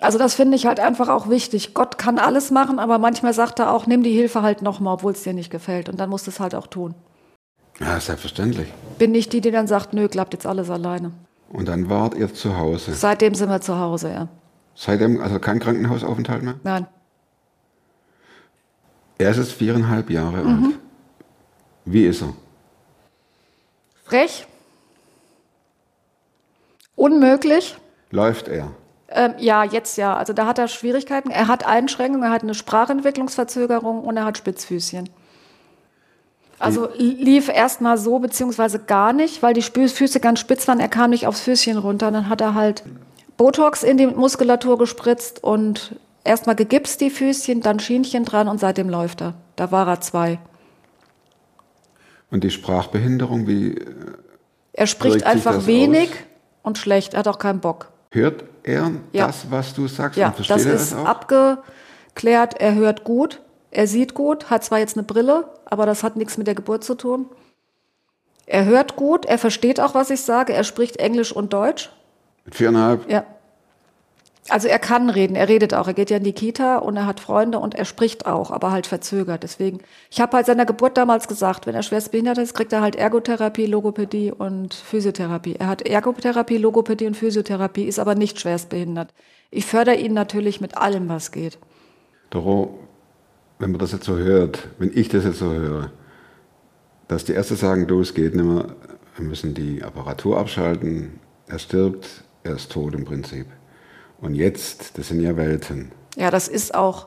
Also 0.00 0.16
das 0.18 0.34
finde 0.34 0.56
ich 0.56 0.64
halt 0.66 0.80
einfach 0.80 1.08
auch 1.08 1.28
wichtig. 1.28 1.74
Gott 1.74 1.98
kann 1.98 2.18
alles 2.18 2.50
machen, 2.50 2.78
aber 2.78 2.98
manchmal 2.98 3.34
sagt 3.34 3.58
er 3.58 3.72
auch, 3.72 3.86
nimm 3.86 4.02
die 4.02 4.12
Hilfe 4.12 4.40
halt 4.42 4.62
noch 4.62 4.80
mal, 4.80 4.94
obwohl 4.94 5.12
es 5.12 5.22
dir 5.22 5.34
nicht 5.34 5.50
gefällt. 5.50 5.88
Und 5.90 6.00
dann 6.00 6.08
musst 6.08 6.26
du 6.26 6.30
es 6.30 6.40
halt 6.40 6.54
auch 6.54 6.66
tun. 6.66 6.94
Ja, 7.80 8.00
selbstverständlich. 8.00 8.72
Bin 8.98 9.12
nicht 9.12 9.32
die, 9.32 9.40
die 9.42 9.50
dann 9.50 9.66
sagt, 9.66 9.92
nö, 9.92 10.08
klappt 10.08 10.32
jetzt 10.32 10.46
alles 10.46 10.70
alleine. 10.70 11.12
Und 11.50 11.68
dann 11.68 11.90
wart 11.90 12.14
ihr 12.14 12.32
zu 12.32 12.56
Hause. 12.56 12.94
Seitdem 12.94 13.34
sind 13.34 13.50
wir 13.50 13.60
zu 13.60 13.78
Hause, 13.78 14.10
ja. 14.10 14.28
Seitdem 14.74 15.20
also 15.20 15.38
kein 15.38 15.58
Krankenhausaufenthalt 15.58 16.42
mehr? 16.42 16.54
Nein. 16.62 16.86
Er 19.18 19.30
ist 19.30 19.36
jetzt 19.36 19.52
viereinhalb 19.52 20.08
Jahre 20.08 20.42
Mhm. 20.44 20.64
alt. 20.64 20.74
Wie 21.84 22.06
ist 22.06 22.22
er? 22.22 22.32
Frech. 24.04 24.46
Unmöglich. 26.96 27.76
Läuft 28.10 28.48
er? 28.48 28.70
Ähm, 29.12 29.34
ja, 29.38 29.64
jetzt 29.64 29.98
ja. 29.98 30.16
Also 30.16 30.32
da 30.32 30.46
hat 30.46 30.58
er 30.58 30.68
Schwierigkeiten. 30.68 31.30
Er 31.30 31.48
hat 31.48 31.66
Einschränkungen, 31.66 32.22
er 32.24 32.30
hat 32.30 32.42
eine 32.42 32.54
Sprachentwicklungsverzögerung 32.54 34.02
und 34.02 34.16
er 34.16 34.24
hat 34.24 34.38
Spitzfüßchen. 34.38 35.08
Also 36.60 36.90
lief 36.96 37.48
erst 37.48 37.80
mal 37.80 37.96
so, 37.96 38.18
beziehungsweise 38.18 38.78
gar 38.80 39.14
nicht, 39.14 39.42
weil 39.42 39.54
die 39.54 39.62
Füße 39.62 40.20
ganz 40.20 40.40
spitz 40.40 40.68
waren. 40.68 40.78
Er 40.78 40.88
kam 40.88 41.10
nicht 41.10 41.26
aufs 41.26 41.40
Füßchen 41.40 41.78
runter. 41.78 42.10
Dann 42.10 42.28
hat 42.28 42.42
er 42.42 42.54
halt 42.54 42.84
Botox 43.38 43.82
in 43.82 43.96
die 43.96 44.06
Muskulatur 44.06 44.76
gespritzt 44.76 45.42
und 45.42 45.96
erst 46.22 46.46
mal 46.46 46.54
gegipst 46.54 47.00
die 47.00 47.08
Füßchen, 47.08 47.62
dann 47.62 47.80
Schienchen 47.80 48.26
dran 48.26 48.46
und 48.46 48.60
seitdem 48.60 48.90
läuft 48.90 49.22
er. 49.22 49.34
Da 49.56 49.72
war 49.72 49.88
er 49.88 50.02
zwei. 50.02 50.38
Und 52.30 52.44
die 52.44 52.50
Sprachbehinderung, 52.50 53.46
wie 53.46 53.74
äh, 53.74 53.86
Er 54.74 54.86
spricht 54.86 55.24
einfach 55.24 55.66
wenig 55.66 56.10
aus? 56.10 56.16
und 56.62 56.78
schlecht. 56.78 57.14
Er 57.14 57.20
hat 57.20 57.28
auch 57.28 57.38
keinen 57.38 57.60
Bock. 57.60 57.90
Hört 58.10 58.44
er 58.62 58.90
Ja. 59.12 59.26
das, 59.26 59.50
was 59.50 59.74
du 59.74 59.86
sagst? 59.88 60.18
Ja, 60.18 60.32
versteht 60.32 60.56
das 60.56 60.66
er 60.66 60.74
ist 60.74 60.92
das 60.92 60.98
auch? 60.98 61.04
abgeklärt. 61.06 62.60
Er 62.60 62.74
hört 62.74 63.04
gut, 63.04 63.40
er 63.70 63.86
sieht 63.86 64.14
gut, 64.14 64.50
hat 64.50 64.64
zwar 64.64 64.78
jetzt 64.78 64.96
eine 64.96 65.04
Brille, 65.04 65.48
aber 65.64 65.86
das 65.86 66.02
hat 66.02 66.16
nichts 66.16 66.36
mit 66.38 66.46
der 66.46 66.54
Geburt 66.54 66.84
zu 66.84 66.94
tun. 66.94 67.26
Er 68.46 68.64
hört 68.64 68.96
gut, 68.96 69.26
er 69.26 69.38
versteht 69.38 69.78
auch, 69.80 69.94
was 69.94 70.10
ich 70.10 70.22
sage. 70.22 70.52
Er 70.52 70.64
spricht 70.64 70.96
Englisch 70.96 71.30
und 71.32 71.52
Deutsch. 71.52 71.90
Mit 72.44 72.56
viereinhalb? 72.56 73.08
Ja. 73.10 73.24
Also 74.48 74.68
er 74.68 74.78
kann 74.78 75.10
reden, 75.10 75.36
er 75.36 75.48
redet 75.48 75.74
auch. 75.74 75.86
Er 75.86 75.94
geht 75.94 76.10
ja 76.10 76.16
in 76.16 76.24
die 76.24 76.32
Kita 76.32 76.78
und 76.78 76.96
er 76.96 77.06
hat 77.06 77.20
Freunde 77.20 77.58
und 77.58 77.74
er 77.74 77.84
spricht 77.84 78.26
auch, 78.26 78.50
aber 78.50 78.72
halt 78.72 78.86
verzögert. 78.86 79.42
Deswegen, 79.42 79.80
ich 80.10 80.20
habe 80.20 80.36
halt 80.36 80.46
seiner 80.46 80.64
Geburt 80.64 80.96
damals 80.96 81.28
gesagt, 81.28 81.66
wenn 81.66 81.74
er 81.74 81.82
schwerstbehindert 81.82 82.38
ist, 82.38 82.54
kriegt 82.54 82.72
er 82.72 82.80
halt 82.80 82.96
Ergotherapie, 82.96 83.66
Logopädie 83.66 84.32
und 84.32 84.74
Physiotherapie. 84.74 85.56
Er 85.58 85.68
hat 85.68 85.82
Ergotherapie, 85.82 86.56
Logopädie 86.56 87.06
und 87.06 87.16
Physiotherapie, 87.16 87.84
ist 87.84 87.98
aber 87.98 88.14
nicht 88.14 88.40
schwerstbehindert. 88.40 89.12
Ich 89.50 89.66
fördere 89.66 89.96
ihn 89.96 90.14
natürlich 90.14 90.60
mit 90.60 90.76
allem, 90.76 91.08
was 91.08 91.32
geht. 91.32 91.58
Doro, 92.30 92.78
wenn 93.58 93.72
man 93.72 93.78
das 93.78 93.92
jetzt 93.92 94.04
so 94.04 94.16
hört, 94.16 94.68
wenn 94.78 94.90
ich 94.94 95.08
das 95.08 95.24
jetzt 95.24 95.38
so 95.38 95.50
höre, 95.50 95.92
dass 97.08 97.24
die 97.24 97.32
Ärzte 97.32 97.56
sagen, 97.56 97.86
du, 97.86 98.00
es 98.00 98.14
geht 98.14 98.34
nicht 98.34 98.44
mehr, 98.44 98.66
wir 99.16 99.24
müssen 99.24 99.52
die 99.52 99.82
Apparatur 99.82 100.38
abschalten, 100.38 101.20
er 101.46 101.58
stirbt, 101.58 102.24
er 102.42 102.54
ist 102.54 102.72
tot 102.72 102.94
im 102.94 103.04
Prinzip. 103.04 103.46
Und 104.20 104.34
jetzt, 104.34 104.98
das 104.98 105.08
sind 105.08 105.20
ja 105.20 105.36
Welten. 105.36 105.92
Ja, 106.16 106.30
das 106.30 106.48
ist 106.48 106.74
auch 106.74 107.06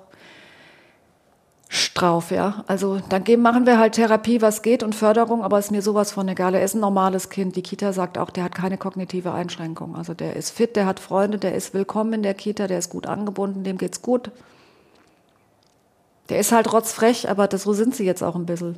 Strauf, 1.75 2.29
ja. 2.29 2.63
Also 2.67 3.01
dann 3.09 3.23
geben, 3.23 3.41
machen 3.41 3.65
wir 3.65 3.79
halt 3.79 3.93
Therapie, 3.93 4.43
was 4.43 4.61
geht 4.61 4.83
und 4.83 4.93
Förderung, 4.93 5.43
aber 5.43 5.57
ist 5.57 5.71
mir 5.71 5.81
sowas 5.81 6.11
von 6.11 6.27
egal. 6.27 6.53
Er 6.53 6.63
ist 6.63 6.75
ein 6.75 6.81
normales 6.81 7.29
Kind. 7.29 7.55
Die 7.55 7.63
Kita 7.63 7.93
sagt 7.93 8.19
auch, 8.19 8.29
der 8.29 8.43
hat 8.43 8.53
keine 8.53 8.77
kognitive 8.77 9.31
Einschränkung. 9.31 9.95
Also 9.95 10.13
der 10.13 10.35
ist 10.35 10.51
fit, 10.51 10.75
der 10.75 10.85
hat 10.85 10.99
Freunde, 10.99 11.39
der 11.39 11.55
ist 11.55 11.73
willkommen 11.73 12.13
in 12.13 12.21
der 12.21 12.35
Kita, 12.35 12.67
der 12.67 12.77
ist 12.77 12.91
gut 12.91 13.07
angebunden, 13.07 13.63
dem 13.63 13.79
geht's 13.79 14.03
gut. 14.03 14.29
Der 16.29 16.37
ist 16.37 16.51
halt 16.51 16.71
rotzfrech, 16.71 17.27
aber 17.27 17.47
das, 17.47 17.63
so 17.63 17.73
sind 17.73 17.95
sie 17.95 18.05
jetzt 18.05 18.21
auch 18.21 18.35
ein 18.35 18.45
bisschen. 18.45 18.75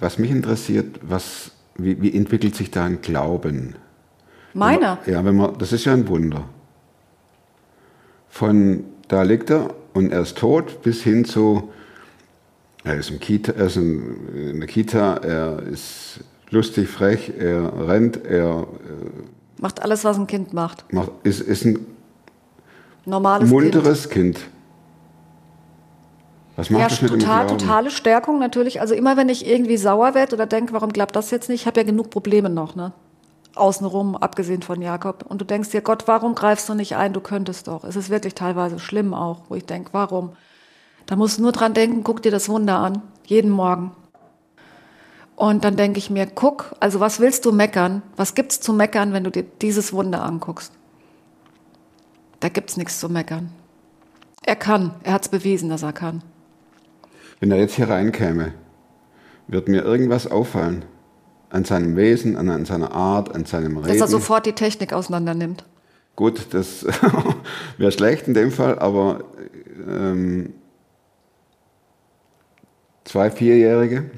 Was 0.00 0.18
mich 0.18 0.30
interessiert, 0.30 1.00
was, 1.02 1.50
wie, 1.76 2.00
wie 2.00 2.16
entwickelt 2.16 2.56
sich 2.56 2.70
da 2.70 2.86
ein 2.86 3.02
Glauben? 3.02 3.74
Meiner? 4.54 4.98
Ja, 5.04 5.22
wenn 5.22 5.36
man, 5.36 5.58
das 5.58 5.72
ist 5.72 5.84
ja 5.84 5.92
ein 5.92 6.08
Wunder. 6.08 6.44
Von 8.30 8.84
da 9.08 9.22
liegt 9.22 9.50
er 9.50 9.74
und 9.94 10.12
er 10.12 10.20
ist 10.22 10.38
tot 10.38 10.82
bis 10.82 11.02
hin 11.02 11.24
zu, 11.24 11.70
er 12.84 12.96
ist, 12.96 13.10
im 13.10 13.18
Kita, 13.20 13.52
er 13.52 13.66
ist 13.66 13.76
in, 13.76 14.58
der 14.60 14.68
Kita, 14.68 15.14
er 15.16 15.62
ist 15.62 16.20
lustig, 16.50 16.88
frech, 16.88 17.32
er 17.38 17.88
rennt, 17.88 18.24
er 18.24 18.62
äh, 18.62 19.60
Macht 19.60 19.82
alles, 19.82 20.04
was 20.04 20.16
ein 20.18 20.26
Kind 20.28 20.52
macht. 20.52 20.84
macht, 20.92 21.10
ist, 21.24 21.40
ist 21.40 21.64
ein 21.64 21.84
Normales 23.06 23.48
Kind. 23.48 23.60
munteres 23.62 24.08
kind. 24.08 24.38
Was 26.56 26.70
macht 26.70 26.80
Ja, 26.82 26.88
das 26.88 27.02
mit 27.02 27.10
dem 27.12 27.18
total, 27.20 27.46
Glauben? 27.46 27.58
totale 27.58 27.90
Stärkung 27.90 28.38
natürlich. 28.38 28.80
Also 28.80 28.94
immer 28.94 29.16
wenn 29.16 29.28
ich 29.28 29.46
irgendwie 29.46 29.76
sauer 29.76 30.14
werde 30.14 30.34
oder 30.36 30.46
denke, 30.46 30.72
warum 30.74 30.92
klappt 30.92 31.16
das 31.16 31.30
jetzt 31.30 31.48
nicht, 31.48 31.62
ich 31.62 31.66
habe 31.66 31.80
ja 31.80 31.86
genug 31.86 32.10
Probleme 32.10 32.50
noch, 32.50 32.76
ne? 32.76 32.92
Außenrum, 33.58 34.16
abgesehen 34.16 34.62
von 34.62 34.80
Jakob. 34.80 35.24
Und 35.28 35.40
du 35.40 35.44
denkst 35.44 35.70
dir, 35.70 35.82
Gott, 35.82 36.04
warum 36.06 36.34
greifst 36.34 36.68
du 36.68 36.74
nicht 36.74 36.96
ein? 36.96 37.12
Du 37.12 37.20
könntest 37.20 37.68
doch. 37.68 37.84
Es 37.84 37.96
ist 37.96 38.10
wirklich 38.10 38.34
teilweise 38.34 38.78
schlimm 38.78 39.14
auch, 39.14 39.42
wo 39.48 39.54
ich 39.54 39.66
denke, 39.66 39.90
warum? 39.92 40.32
Da 41.06 41.16
musst 41.16 41.38
du 41.38 41.42
nur 41.42 41.52
dran 41.52 41.74
denken, 41.74 42.04
guck 42.04 42.22
dir 42.22 42.30
das 42.30 42.48
Wunder 42.48 42.78
an, 42.78 43.02
jeden 43.24 43.50
Morgen. 43.50 43.92
Und 45.36 45.64
dann 45.64 45.76
denke 45.76 45.98
ich 45.98 46.10
mir, 46.10 46.26
guck, 46.26 46.74
also 46.80 47.00
was 47.00 47.20
willst 47.20 47.44
du 47.46 47.52
meckern? 47.52 48.02
Was 48.16 48.34
gibt's 48.34 48.60
zu 48.60 48.72
meckern, 48.72 49.12
wenn 49.12 49.24
du 49.24 49.30
dir 49.30 49.44
dieses 49.44 49.92
Wunder 49.92 50.24
anguckst? 50.24 50.72
Da 52.40 52.48
gibt's 52.48 52.76
nichts 52.76 52.98
zu 52.98 53.08
meckern. 53.08 53.50
Er 54.44 54.56
kann, 54.56 54.94
er 55.02 55.12
hat's 55.12 55.28
bewiesen, 55.28 55.68
dass 55.68 55.82
er 55.82 55.92
kann. 55.92 56.22
Wenn 57.40 57.50
er 57.50 57.58
jetzt 57.58 57.74
hier 57.74 57.88
reinkäme, 57.88 58.52
wird 59.46 59.68
mir 59.68 59.82
irgendwas 59.82 60.26
auffallen. 60.26 60.84
An 61.50 61.64
seinem 61.64 61.96
Wesen, 61.96 62.36
an, 62.36 62.48
an 62.50 62.64
seiner 62.64 62.92
Art, 62.92 63.34
an 63.34 63.44
seinem 63.44 63.78
Reden. 63.78 63.88
Dass 63.88 64.00
er 64.00 64.08
sofort 64.08 64.44
die 64.46 64.52
Technik 64.52 64.92
auseinander 64.92 65.34
nimmt. 65.34 65.64
Gut, 66.14 66.52
das 66.52 66.84
wäre 67.78 67.92
schlecht 67.92 68.28
in 68.28 68.34
dem 68.34 68.50
Fall, 68.50 68.78
aber 68.78 69.20
ähm, 69.88 70.52
zwei 73.04 73.30
Vierjährige, 73.30 74.10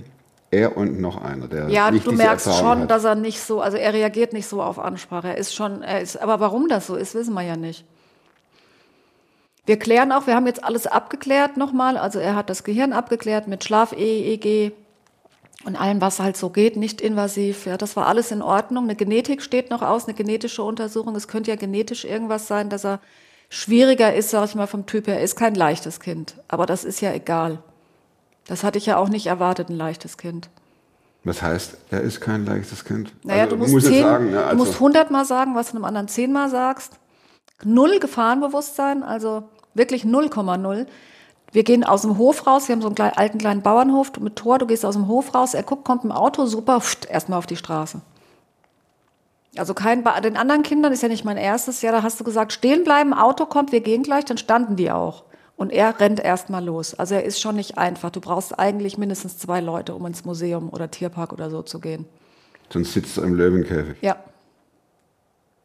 er 0.50 0.76
und 0.76 1.00
noch 1.00 1.22
einer, 1.22 1.46
der 1.46 1.68
Ja, 1.68 1.90
nicht 1.90 2.06
du 2.06 2.12
merkst 2.12 2.46
Erfahrung 2.46 2.68
schon, 2.68 2.82
hat. 2.82 2.90
dass 2.90 3.04
er 3.04 3.14
nicht 3.14 3.40
so, 3.40 3.60
also 3.60 3.76
er 3.76 3.92
reagiert 3.92 4.32
nicht 4.32 4.48
so 4.48 4.62
auf 4.62 4.78
Ansprache. 4.78 5.28
Er 5.28 5.36
ist 5.38 5.54
schon, 5.54 5.82
er 5.82 6.00
ist, 6.00 6.16
aber 6.20 6.40
warum 6.40 6.68
das 6.68 6.86
so 6.86 6.96
ist, 6.96 7.14
wissen 7.14 7.34
wir 7.34 7.42
ja 7.42 7.56
nicht. 7.56 7.84
Wir 9.66 9.78
klären 9.78 10.10
auch, 10.10 10.26
wir 10.26 10.34
haben 10.34 10.46
jetzt 10.46 10.64
alles 10.64 10.86
abgeklärt 10.86 11.56
nochmal. 11.56 11.96
Also 11.96 12.18
er 12.18 12.34
hat 12.34 12.50
das 12.50 12.64
Gehirn 12.64 12.92
abgeklärt 12.92 13.46
mit 13.46 13.62
Schlaf-EEG 13.62 14.72
und 15.64 15.76
allem, 15.76 16.00
was 16.00 16.20
halt 16.20 16.36
so 16.36 16.50
geht, 16.50 16.76
nicht 16.76 17.00
invasiv. 17.00 17.66
Ja, 17.66 17.76
das 17.76 17.96
war 17.96 18.06
alles 18.06 18.30
in 18.30 18.42
Ordnung. 18.42 18.84
Eine 18.84 18.96
Genetik 18.96 19.42
steht 19.42 19.70
noch 19.70 19.82
aus, 19.82 20.06
eine 20.06 20.14
genetische 20.14 20.62
Untersuchung. 20.62 21.14
Es 21.14 21.28
könnte 21.28 21.50
ja 21.50 21.56
genetisch 21.56 22.04
irgendwas 22.04 22.46
sein, 22.46 22.70
dass 22.70 22.84
er 22.84 23.00
schwieriger 23.50 24.14
ist, 24.14 24.30
sag 24.30 24.46
ich 24.46 24.54
mal, 24.54 24.66
vom 24.66 24.86
Typ 24.86 25.06
her. 25.06 25.16
Er 25.16 25.22
ist 25.22 25.36
kein 25.36 25.54
leichtes 25.54 26.00
Kind. 26.00 26.36
Aber 26.48 26.64
das 26.64 26.84
ist 26.84 27.00
ja 27.00 27.12
egal. 27.12 27.58
Das 28.46 28.64
hatte 28.64 28.78
ich 28.78 28.86
ja 28.86 28.96
auch 28.96 29.10
nicht 29.10 29.26
erwartet, 29.26 29.68
ein 29.68 29.76
leichtes 29.76 30.16
Kind. 30.16 30.48
Was 31.24 31.42
heißt, 31.42 31.76
er 31.90 32.00
ist 32.00 32.20
kein 32.20 32.46
leichtes 32.46 32.84
Kind? 32.84 33.12
Naja, 33.24 33.42
Also, 33.42 33.56
du 33.56 33.60
musst, 33.60 33.72
muss 33.74 33.82
jetzt 33.84 33.92
zehn, 33.92 34.02
sagen, 34.02 34.26
ne, 34.26 34.32
du 34.32 34.44
also, 34.44 34.56
musst 34.56 34.80
hundertmal 34.80 35.24
sagen, 35.26 35.54
was 35.54 35.70
du 35.70 35.76
einem 35.76 35.84
anderen 35.84 36.08
zehnmal 36.08 36.48
sagst. 36.48 36.94
Null 37.62 37.98
Gefahrenbewusstsein, 38.00 39.02
also 39.02 39.42
wirklich 39.74 40.04
0,0. 40.04 40.86
Wir 41.52 41.64
gehen 41.64 41.84
aus 41.84 42.02
dem 42.02 42.18
Hof 42.18 42.46
raus, 42.46 42.68
wir 42.68 42.74
haben 42.74 42.82
so 42.82 42.88
einen 42.88 42.94
kleinen, 42.94 43.16
alten 43.16 43.38
kleinen 43.38 43.62
Bauernhof 43.62 44.12
mit 44.20 44.36
Tor, 44.36 44.58
du 44.58 44.66
gehst 44.66 44.84
aus 44.84 44.94
dem 44.94 45.08
Hof 45.08 45.34
raus, 45.34 45.54
er 45.54 45.62
guckt, 45.62 45.84
kommt 45.84 46.04
ein 46.04 46.12
Auto, 46.12 46.46
super, 46.46 46.80
pft, 46.80 47.06
erstmal 47.06 47.38
auf 47.38 47.46
die 47.46 47.56
Straße. 47.56 48.00
Also 49.56 49.74
kein, 49.74 50.04
bei 50.04 50.20
den 50.20 50.36
anderen 50.36 50.62
Kindern 50.62 50.92
ist 50.92 51.02
ja 51.02 51.08
nicht 51.08 51.24
mein 51.24 51.36
erstes 51.36 51.82
Jahr, 51.82 51.92
da 51.92 52.02
hast 52.04 52.20
du 52.20 52.24
gesagt, 52.24 52.52
stehen 52.52 52.84
bleiben, 52.84 53.12
Auto 53.12 53.46
kommt, 53.46 53.72
wir 53.72 53.80
gehen 53.80 54.04
gleich, 54.04 54.24
dann 54.24 54.38
standen 54.38 54.76
die 54.76 54.92
auch. 54.92 55.24
Und 55.56 55.70
er 55.72 56.00
rennt 56.00 56.20
erstmal 56.20 56.64
los. 56.64 56.94
Also 56.94 57.16
er 57.16 57.24
ist 57.24 57.38
schon 57.38 57.56
nicht 57.56 57.76
einfach. 57.76 58.08
Du 58.08 58.22
brauchst 58.22 58.58
eigentlich 58.58 58.96
mindestens 58.96 59.36
zwei 59.36 59.60
Leute, 59.60 59.94
um 59.94 60.06
ins 60.06 60.24
Museum 60.24 60.70
oder 60.70 60.90
Tierpark 60.90 61.34
oder 61.34 61.50
so 61.50 61.60
zu 61.60 61.80
gehen. 61.80 62.06
sonst 62.72 62.94
sitzt 62.94 63.18
er 63.18 63.24
im 63.24 63.34
Löwenkäfig 63.34 63.96
Ja, 64.00 64.16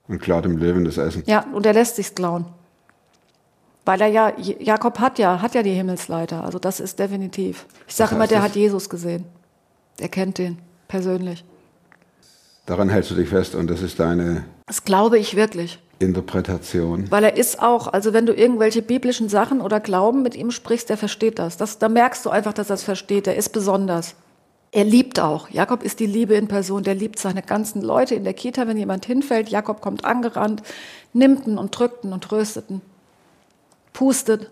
und 0.08 0.21
klaut 0.21 0.45
dem 0.45 0.58
Löwen 0.58 0.86
das 0.86 0.98
Essen. 0.98 1.24
Ja, 1.26 1.45
und 1.54 1.65
er 1.65 1.74
lässt 1.74 1.95
sich's 1.95 2.13
klauen. 2.13 2.45
Weil 3.86 4.02
er 4.02 4.08
ja, 4.08 4.34
Jakob 4.38 5.00
hat 5.00 5.19
ja, 5.19 5.41
hat 5.41 5.54
ja 5.54 5.62
die 5.62 5.74
Himmelsleiter. 5.74 6.43
Also 6.43 6.58
das 6.58 6.80
ist 6.80 6.98
definitiv. 6.98 7.65
Ich 7.88 7.95
sage 7.95 8.15
immer, 8.15 8.28
der 8.28 8.41
hat 8.41 8.56
Jesus 8.56 8.89
gesehen. 8.89 9.26
Der 10.00 10.10
kennt 10.10 10.39
den 10.39 10.58
persönlich. 10.88 11.45
Daran 12.65 12.89
hältst 12.89 13.12
du 13.12 13.15
dich 13.15 13.30
fest 13.30 13.54
und 13.54 13.69
das 13.69 13.84
ist 13.84 14.00
deine 14.00 14.43
Das 14.65 14.84
glaube 14.84 15.19
ich 15.19 15.36
wirklich. 15.36 15.80
Interpretation. 16.00 17.10
Weil 17.12 17.24
er 17.24 17.38
ist 17.38 17.62
auch, 17.62 17.88
also 17.88 18.12
wenn 18.12 18.26
du 18.26 18.34
irgendwelche 18.34 18.82
biblischen 18.82 19.30
Sachen 19.30 19.62
oder 19.62 19.80
Glauben 19.80 20.24
mit 20.24 20.36
ihm 20.36 20.52
sprichst, 20.52 20.89
der 20.89 20.98
versteht 20.98 21.39
das. 21.39 21.58
das 21.58 21.78
da 21.78 21.88
merkst 21.88 22.26
du 22.26 22.32
einfach, 22.32 22.54
dass 22.54 22.69
er 22.69 22.76
es 22.76 22.84
versteht. 22.84 23.28
Er 23.28 23.36
ist 23.36 23.50
besonders. 23.50 24.15
Er 24.71 24.84
liebt 24.84 25.19
auch. 25.19 25.50
Jakob 25.52 25.84
ist 25.84 26.00
die 26.00 26.06
Liebe 26.08 26.34
in 26.34 26.48
Person. 26.48 26.84
Der 26.84 26.95
liebt 26.95 27.19
seine 27.19 27.43
ganzen 27.43 27.82
Leute 27.82 28.15
in 28.15 28.26
der 28.26 28.34
Kita. 28.34 28.67
Wenn 28.67 28.78
jemand 28.78 29.06
hinfällt, 29.06 29.48
Jakob 29.48 29.80
kommt 29.80 30.04
angerannt, 30.04 30.63
nimmt 31.13 31.48
ihn 31.48 31.58
und 31.58 31.78
drückt 31.78 32.04
ihn 32.04 32.12
und 32.12 32.24
tröstet 32.24 32.69
ihn. 32.69 32.82
Pustet. 33.96 34.52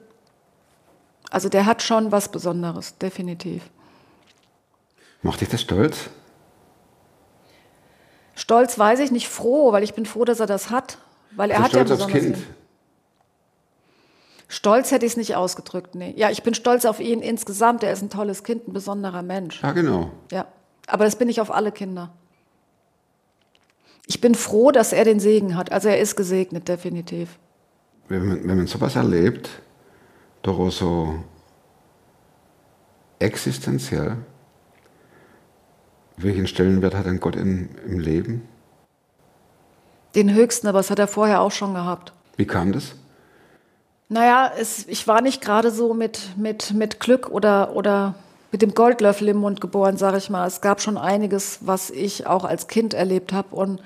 Also 1.29 1.49
der 1.49 1.65
hat 1.65 1.81
schon 1.81 2.13
was 2.13 2.29
Besonderes, 2.29 2.97
definitiv. 2.97 3.63
Macht 5.21 5.41
dich 5.41 5.49
das 5.49 5.61
stolz? 5.61 6.09
Stolz 8.35 8.79
weiß 8.79 8.99
ich 9.01 9.11
nicht, 9.11 9.27
froh, 9.27 9.73
weil 9.73 9.83
ich 9.83 9.93
bin 9.93 10.05
froh, 10.05 10.23
dass 10.23 10.39
er 10.39 10.47
das 10.47 10.69
hat. 10.69 10.97
Weil 11.31 11.51
er 11.51 11.57
Bist 11.57 11.65
hat 11.65 11.73
du 11.73 11.77
ja 11.77 11.85
stolz 11.85 12.01
aufs 12.01 12.13
Kind? 12.13 12.37
Stolz 14.47 14.91
hätte 14.91 15.05
ich 15.05 15.11
es 15.11 15.17
nicht 15.17 15.35
ausgedrückt, 15.35 15.93
nee. 15.95 16.13
Ja, 16.15 16.29
ich 16.29 16.43
bin 16.43 16.53
stolz 16.53 16.85
auf 16.85 17.01
ihn 17.01 17.21
insgesamt. 17.21 17.83
Er 17.83 17.91
ist 17.91 18.01
ein 18.01 18.09
tolles 18.09 18.45
Kind, 18.45 18.69
ein 18.69 18.73
besonderer 18.73 19.23
Mensch. 19.23 19.61
Ja, 19.61 19.73
genau. 19.73 20.11
Ja, 20.31 20.47
aber 20.87 21.03
das 21.03 21.17
bin 21.17 21.27
ich 21.27 21.41
auf 21.41 21.51
alle 21.51 21.73
Kinder. 21.73 22.13
Ich 24.07 24.21
bin 24.21 24.35
froh, 24.35 24.71
dass 24.71 24.93
er 24.93 25.03
den 25.03 25.19
Segen 25.19 25.57
hat. 25.57 25.73
Also 25.73 25.89
er 25.89 25.99
ist 25.99 26.15
gesegnet, 26.15 26.69
definitiv. 26.69 27.39
Wenn 28.09 28.27
man, 28.27 28.47
wenn 28.47 28.57
man 28.57 28.67
sowas 28.67 28.95
erlebt, 28.95 29.49
doch 30.41 30.59
auch 30.59 30.71
so 30.71 31.23
existenziell, 33.19 34.17
welchen 36.17 36.47
Stellenwert 36.47 36.95
hat 36.95 37.05
denn 37.05 37.19
Gott 37.19 37.35
in, 37.35 37.69
im 37.85 37.99
Leben? 37.99 38.47
Den 40.15 40.33
höchsten, 40.33 40.67
aber 40.67 40.79
das 40.79 40.91
hat 40.91 40.99
er 40.99 41.07
vorher 41.07 41.41
auch 41.41 41.51
schon 41.51 41.73
gehabt. 41.73 42.13
Wie 42.37 42.45
kam 42.45 42.71
das? 42.71 42.95
Naja, 44.09 44.51
es, 44.59 44.87
ich 44.87 45.07
war 45.07 45.21
nicht 45.21 45.41
gerade 45.41 45.71
so 45.71 45.93
mit, 45.93 46.37
mit, 46.37 46.73
mit 46.73 46.99
Glück 46.99 47.29
oder, 47.29 47.75
oder 47.75 48.13
mit 48.51 48.61
dem 48.61 48.75
Goldlöffel 48.75 49.29
im 49.29 49.37
Mund 49.37 49.59
geboren, 49.59 49.97
sage 49.97 50.17
ich 50.17 50.29
mal. 50.29 50.45
Es 50.45 50.61
gab 50.61 50.81
schon 50.81 50.97
einiges, 50.97 51.59
was 51.61 51.89
ich 51.89 52.27
auch 52.27 52.43
als 52.43 52.67
Kind 52.67 52.93
erlebt 52.93 53.33
habe. 53.33 53.55
Und 53.55 53.81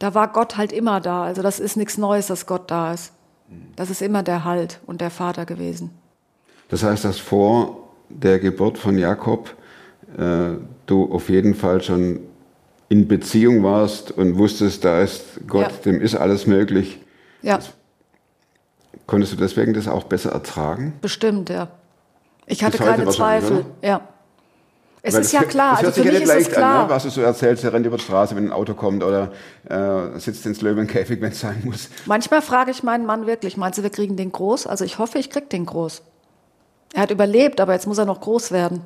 da 0.00 0.14
war 0.14 0.32
Gott 0.32 0.56
halt 0.56 0.72
immer 0.72 1.00
da. 1.00 1.22
Also 1.22 1.42
das 1.42 1.60
ist 1.60 1.76
nichts 1.76 1.98
Neues, 1.98 2.26
dass 2.26 2.46
Gott 2.46 2.70
da 2.70 2.92
ist. 2.92 3.12
Das 3.76 3.90
ist 3.90 4.02
immer 4.02 4.22
der 4.22 4.44
Halt 4.44 4.80
und 4.86 5.00
der 5.00 5.10
Vater 5.10 5.46
gewesen. 5.46 5.90
Das 6.68 6.82
heißt, 6.82 7.04
dass 7.04 7.18
vor 7.18 7.88
der 8.08 8.38
Geburt 8.38 8.78
von 8.78 8.98
Jakob 8.98 9.54
äh, 10.16 10.50
du 10.86 11.12
auf 11.12 11.28
jeden 11.28 11.54
Fall 11.54 11.82
schon 11.82 12.20
in 12.88 13.06
Beziehung 13.06 13.62
warst 13.62 14.10
und 14.10 14.38
wusstest, 14.38 14.84
da 14.84 15.00
ist 15.02 15.40
Gott, 15.46 15.70
Ja. 15.70 15.76
dem 15.84 16.00
ist 16.00 16.14
alles 16.14 16.46
möglich. 16.46 17.00
Ja, 17.42 17.60
Konntest 19.06 19.32
du 19.32 19.36
deswegen 19.36 19.72
das 19.72 19.88
auch 19.88 20.04
besser 20.04 20.32
ertragen? 20.32 20.92
Bestimmt, 21.00 21.48
ja. 21.48 21.68
Ich 22.46 22.62
hatte 22.62 22.76
keine 22.76 23.06
Zweifel. 23.08 23.64
Ja. 23.82 24.02
Es 25.02 25.14
Weil 25.14 25.20
ist 25.20 25.32
ja 25.32 25.44
klar, 25.44 25.72
Das 25.72 25.82
hört 25.82 25.86
also 25.86 26.02
sich 26.02 26.10
für 26.10 26.14
ja 26.14 26.20
nicht 26.20 26.28
es 26.28 26.48
leicht 26.48 26.56
an, 26.56 26.86
ne? 26.86 26.90
was 26.90 27.02
du 27.04 27.10
so 27.10 27.20
erzählst. 27.20 27.64
Er 27.64 27.72
rennt 27.72 27.86
über 27.86 27.96
die 27.96 28.02
Straße, 28.02 28.34
wenn 28.34 28.46
ein 28.46 28.52
Auto 28.52 28.74
kommt 28.74 29.04
oder 29.04 29.30
äh, 29.68 30.18
sitzt 30.18 30.44
ins 30.46 30.60
Löwenkäfig, 30.60 31.20
wenn 31.20 31.32
es 31.32 31.40
sein 31.40 31.62
muss. 31.64 31.88
Manchmal 32.06 32.42
frage 32.42 32.70
ich 32.70 32.82
meinen 32.82 33.06
Mann 33.06 33.26
wirklich, 33.26 33.56
meinst 33.56 33.78
du, 33.78 33.82
wir 33.82 33.90
kriegen 33.90 34.16
den 34.16 34.32
groß? 34.32 34.66
Also 34.66 34.84
ich 34.84 34.98
hoffe, 34.98 35.18
ich 35.18 35.30
krieg 35.30 35.48
den 35.50 35.66
groß. 35.66 36.02
Er 36.94 37.02
hat 37.02 37.10
überlebt, 37.10 37.60
aber 37.60 37.74
jetzt 37.74 37.86
muss 37.86 37.98
er 37.98 38.06
noch 38.06 38.20
groß 38.20 38.50
werden. 38.50 38.82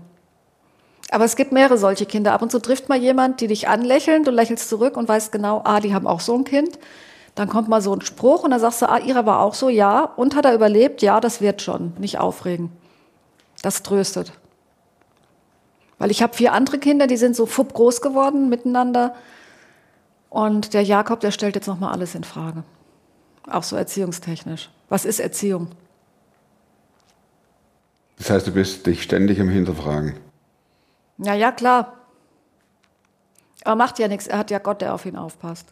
Aber 1.11 1.25
es 1.25 1.37
gibt 1.37 1.53
mehrere 1.53 1.79
solche 1.79 2.07
Kinder. 2.07 2.33
Ab 2.33 2.43
und 2.43 2.51
zu 2.51 2.59
trifft 2.59 2.89
mal 2.89 2.99
jemand, 2.99 3.41
die 3.41 3.47
dich 3.47 3.69
anlächeln, 3.69 4.25
du 4.25 4.31
lächelst 4.31 4.69
zurück 4.69 4.97
und 4.97 5.09
weißt 5.09 5.31
genau, 5.31 5.63
ah, 5.65 5.81
die 5.81 5.95
haben 5.95 6.07
auch 6.07 6.21
so 6.21 6.35
ein 6.35 6.45
Kind. 6.45 6.79
Dann 7.35 7.49
kommt 7.49 7.69
mal 7.69 7.81
so 7.81 7.95
ein 7.95 8.03
Spruch 8.03 8.45
und 8.45 8.51
dann 8.51 8.61
sagst 8.61 8.83
du, 8.83 8.89
ah, 8.89 8.99
ihrer 8.99 9.25
war 9.25 9.41
auch 9.41 9.55
so, 9.55 9.69
ja. 9.69 10.05
Und 10.05 10.37
hat 10.37 10.45
er 10.45 10.55
überlebt? 10.55 11.01
Ja, 11.03 11.21
das 11.21 11.41
wird 11.41 11.63
schon. 11.63 11.93
Nicht 11.99 12.19
aufregen. 12.19 12.71
Das 13.63 13.83
tröstet. 13.83 14.33
Weil 16.03 16.11
ich 16.11 16.21
habe 16.21 16.35
vier 16.35 16.53
andere 16.53 16.79
Kinder, 16.81 17.07
die 17.07 17.17
sind 17.17 17.37
so 17.37 17.47
fupp 17.47 17.75
groß 17.75 18.01
geworden 18.01 18.49
miteinander. 18.49 19.15
Und 20.31 20.75
der 20.75 20.83
Jakob, 20.83 21.21
der 21.21 21.31
stellt 21.31 21.55
jetzt 21.55 21.69
nochmal 21.69 21.93
alles 21.93 22.17
in 22.17 22.25
Frage. 22.25 22.65
Auch 23.49 23.63
so 23.63 23.77
erziehungstechnisch. 23.77 24.69
Was 24.89 25.05
ist 25.05 25.21
Erziehung? 25.21 25.69
Das 28.19 28.31
heißt, 28.31 28.49
du 28.49 28.51
bist 28.51 28.85
dich 28.85 29.05
ständig 29.05 29.39
im 29.39 29.49
Hinterfragen. 29.49 30.15
Ja, 31.19 31.35
ja, 31.35 31.53
klar. 31.53 31.93
Aber 33.63 33.77
macht 33.77 34.01
ja 34.01 34.09
nichts. 34.09 34.27
Er 34.27 34.39
hat 34.39 34.51
ja 34.51 34.59
Gott, 34.59 34.81
der 34.81 34.95
auf 34.95 35.07
ihn 35.07 35.15
aufpasst. 35.15 35.69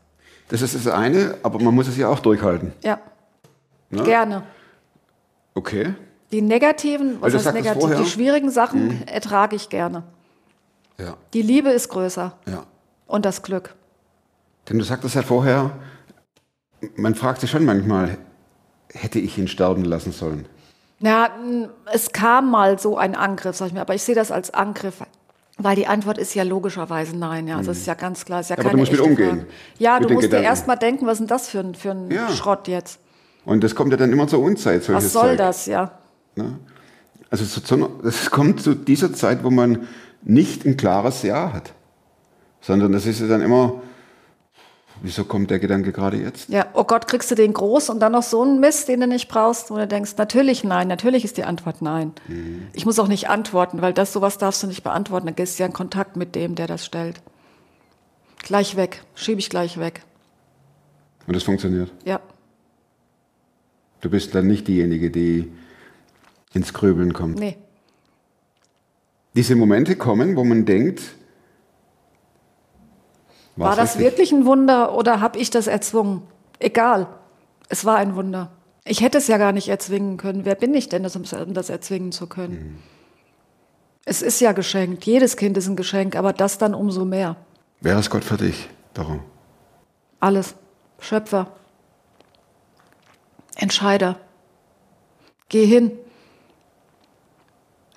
Das 0.47 0.63
ist 0.63 0.77
das 0.77 0.87
eine, 0.87 1.39
aber 1.43 1.59
man 1.61 1.75
muss 1.75 1.89
es 1.89 1.97
ja 1.97 2.07
auch 2.07 2.21
durchhalten. 2.21 2.73
Ja, 2.85 3.01
Ne? 3.91 4.05
gerne. 4.05 4.43
Okay. 5.55 5.93
Die 6.31 6.41
negativen, 6.41 7.21
was 7.21 7.35
heißt 7.35 7.53
negativ? 7.53 7.81
vorher- 7.81 7.99
Mhm. 7.99 8.05
Die 8.05 8.09
schwierigen 8.11 8.51
Sachen 8.53 9.09
ertrage 9.09 9.57
ich 9.57 9.69
gerne. 9.71 10.05
Ja, 11.01 11.17
Die 11.33 11.43
Liebe 11.43 11.71
ist 11.71 11.89
größer 11.89 12.33
ja. 12.47 12.65
und 13.07 13.25
das 13.25 13.43
Glück. 13.43 13.75
Denn 14.69 14.79
du 14.79 14.85
sagtest 14.85 15.15
ja 15.15 15.23
vorher, 15.23 15.71
man 16.97 17.15
fragt 17.15 17.41
sich 17.41 17.51
schon 17.51 17.65
manchmal, 17.65 18.19
hätte 18.93 19.19
ich 19.19 19.39
ihn 19.39 19.49
sterben 19.49 19.85
lassen 19.85 20.13
sollen? 20.13 20.47
Ja, 20.99 21.31
es 21.93 22.13
kam 22.13 22.51
mal 22.51 22.79
so 22.79 22.99
ein 22.99 23.15
Angriff, 23.15 23.57
sag 23.57 23.69
ich 23.69 23.73
mir, 23.73 23.81
aber 23.81 23.95
ich 23.95 24.03
sehe 24.03 24.15
das 24.15 24.31
als 24.31 24.53
Angriff, 24.53 24.97
weil 25.57 25.75
die 25.77 25.87
Antwort 25.87 26.19
ist 26.19 26.35
ja 26.35 26.43
logischerweise 26.43 27.17
nein. 27.17 27.49
Ja, 27.49 27.57
also 27.57 27.71
es 27.71 27.79
ist 27.79 27.87
ja 27.87 27.95
ganz 27.95 28.25
klar, 28.27 28.41
es 28.41 28.47
ist 28.47 28.51
ja 28.51 28.57
Mhm. 28.57 28.61
Aber 28.61 28.65
du 28.65 28.69
keine 28.71 28.81
musst 28.83 28.93
mit 28.93 29.01
umgehen, 29.01 29.29
Frage. 29.41 29.47
Ja, 29.79 29.99
mit 30.01 30.11
du 30.11 30.15
musst 30.15 30.25
dir 30.25 30.29
Gedanken. 30.29 30.47
erst 30.47 30.67
mal 30.67 30.77
denken, 30.77 31.07
was 31.07 31.13
ist 31.15 31.19
denn 31.21 31.27
das 31.29 31.49
für 31.49 31.61
ein, 31.61 31.75
für 31.75 31.91
ein 31.93 32.11
Ja. 32.11 32.29
Schrott 32.31 32.69
jetzt? 32.69 33.01
Und 33.47 33.65
das 33.65 33.75
kommt 33.75 33.91
ja 33.93 33.97
dann 33.97 34.13
immer 34.13 34.29
zur 34.29 34.41
Unzeit, 34.41 34.87
Was 34.91 35.13
soll 35.13 35.29
Zeug. 35.31 35.39
das, 35.39 35.65
ja? 35.67 35.91
Also 37.31 37.45
zu, 37.47 37.63
zu, 37.63 37.75
einer- 37.77 37.91
das 38.03 38.31
kommt 38.31 38.61
zu 38.63 38.75
dieser 38.75 39.13
Zeit, 39.15 39.43
wo 39.45 39.51
man 39.51 39.87
nicht 40.23 40.65
ein 40.65 40.77
klares 40.77 41.23
Ja 41.23 41.53
hat. 41.53 41.73
Sondern 42.61 42.93
das 42.93 43.07
ist 43.07 43.21
ja 43.21 43.27
dann 43.27 43.41
immer, 43.41 43.81
wieso 45.03 45.25
kommt 45.25 45.51
der 45.51 45.59
Gedanke 45.59 45.93
gerade 45.93 46.19
jetzt? 46.19 46.51
Ja, 46.51 46.67
oh 46.75 46.85
Gott, 46.85 47.07
kriegst 47.09 47.31
du 47.31 47.35
den 47.35 47.55
groß 47.55 47.89
und 47.89 48.01
dann 48.01 48.13
noch 48.13 48.23
so 48.23 48.43
einen 48.43 48.61
Mist, 48.61 48.89
den 48.89 49.01
du 49.01 49.07
nicht 49.07 49.29
brauchst, 49.29 49.71
wo 49.71 49.77
du 49.77 49.87
denkst, 49.87 50.17
natürlich 50.19 50.63
nein, 50.63 50.89
natürlich 50.89 51.25
ist 51.25 51.37
die 51.39 51.45
Antwort 51.45 51.81
nein. 51.81 52.13
Mhm. 52.29 52.69
Ich 52.75 52.85
muss 52.85 52.99
auch 52.99 53.09
nicht 53.09 53.29
antworten, 53.31 53.81
weil 53.81 53.95
das 53.95 54.13
sowas 54.13 54.37
darfst 54.39 54.63
du 54.63 54.67
nicht 54.67 54.83
beantworten. 54.85 55.27
Dann 55.27 55.37
gehst 55.37 55.59
du 55.59 55.63
ja 55.63 55.67
in 55.69 55.73
Kontakt 55.73 56.17
mit 56.17 56.35
dem, 56.35 56.55
der 56.55 56.67
das 56.67 56.85
stellt. 56.85 57.23
Gleich 58.43 58.77
weg, 58.77 59.03
schiebe 59.15 59.39
ich 59.39 59.49
gleich 59.51 59.79
weg. 59.79 60.03
Und 61.27 61.35
das 61.35 61.43
funktioniert. 61.45 61.91
Ja, 62.05 62.21
Du 64.01 64.09
bist 64.09 64.35
dann 64.35 64.47
nicht 64.47 64.67
diejenige, 64.67 65.11
die 65.11 65.53
ins 66.55 66.73
Grübeln 66.73 67.13
kommt. 67.13 67.39
nee. 67.39 67.57
Diese 69.41 69.57
Momente 69.57 69.97
kommen, 69.97 70.37
wo 70.37 70.45
man 70.45 70.67
denkt, 70.67 71.01
War 73.57 73.75
das 73.75 73.95
richtig? 73.95 74.03
wirklich 74.05 74.33
ein 74.33 74.45
Wunder 74.45 74.95
oder 74.95 75.23
habe 75.23 75.39
ich 75.39 75.49
das 75.49 75.67
erzwungen? 75.67 76.25
Egal, 76.59 77.07
es 77.71 77.87
war 77.87 77.97
ein 77.97 78.17
Wunder. 78.17 78.51
Ich 78.85 79.01
hätte 79.01 79.17
es 79.17 79.29
ja 79.29 79.39
gar 79.39 79.53
nicht 79.53 79.69
erzwingen 79.69 80.19
können. 80.19 80.45
Wer 80.45 80.57
bin 80.57 80.75
ich 80.75 80.91
denn, 80.91 81.03
das- 81.05 81.17
um 81.17 81.25
das 81.55 81.71
erzwingen 81.71 82.13
zu 82.13 82.27
können? 82.27 82.53
Mhm. 82.53 82.79
Es 84.05 84.21
ist 84.21 84.41
ja 84.43 84.53
geschenkt. 84.53 85.07
Jedes 85.07 85.39
Kind 85.39 85.57
ist 85.57 85.69
ein 85.69 85.77
Geschenk, 85.77 86.17
aber 86.17 86.35
das 86.35 86.59
dann 86.59 86.75
umso 86.75 87.07
mehr. 87.07 87.37
Wer 87.81 87.99
ist 87.99 88.11
Gott 88.11 88.25
für 88.25 88.37
dich? 88.37 88.69
Darum. 88.93 89.21
Alles. 90.21 90.55
Schöpfer. 90.99 91.47
Entscheider. 93.57 94.21
Geh 95.49 95.65
hin. 95.65 95.93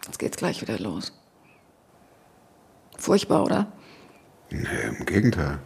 Jetzt 0.05 0.19
geht's 0.19 0.37
gleich 0.37 0.61
wieder 0.61 0.79
los. 0.79 1.11
Furchtbar, 3.03 3.43
oder? 3.43 3.67
Nee, 4.49 4.67
im 4.97 5.05
Gegenteil. 5.05 5.59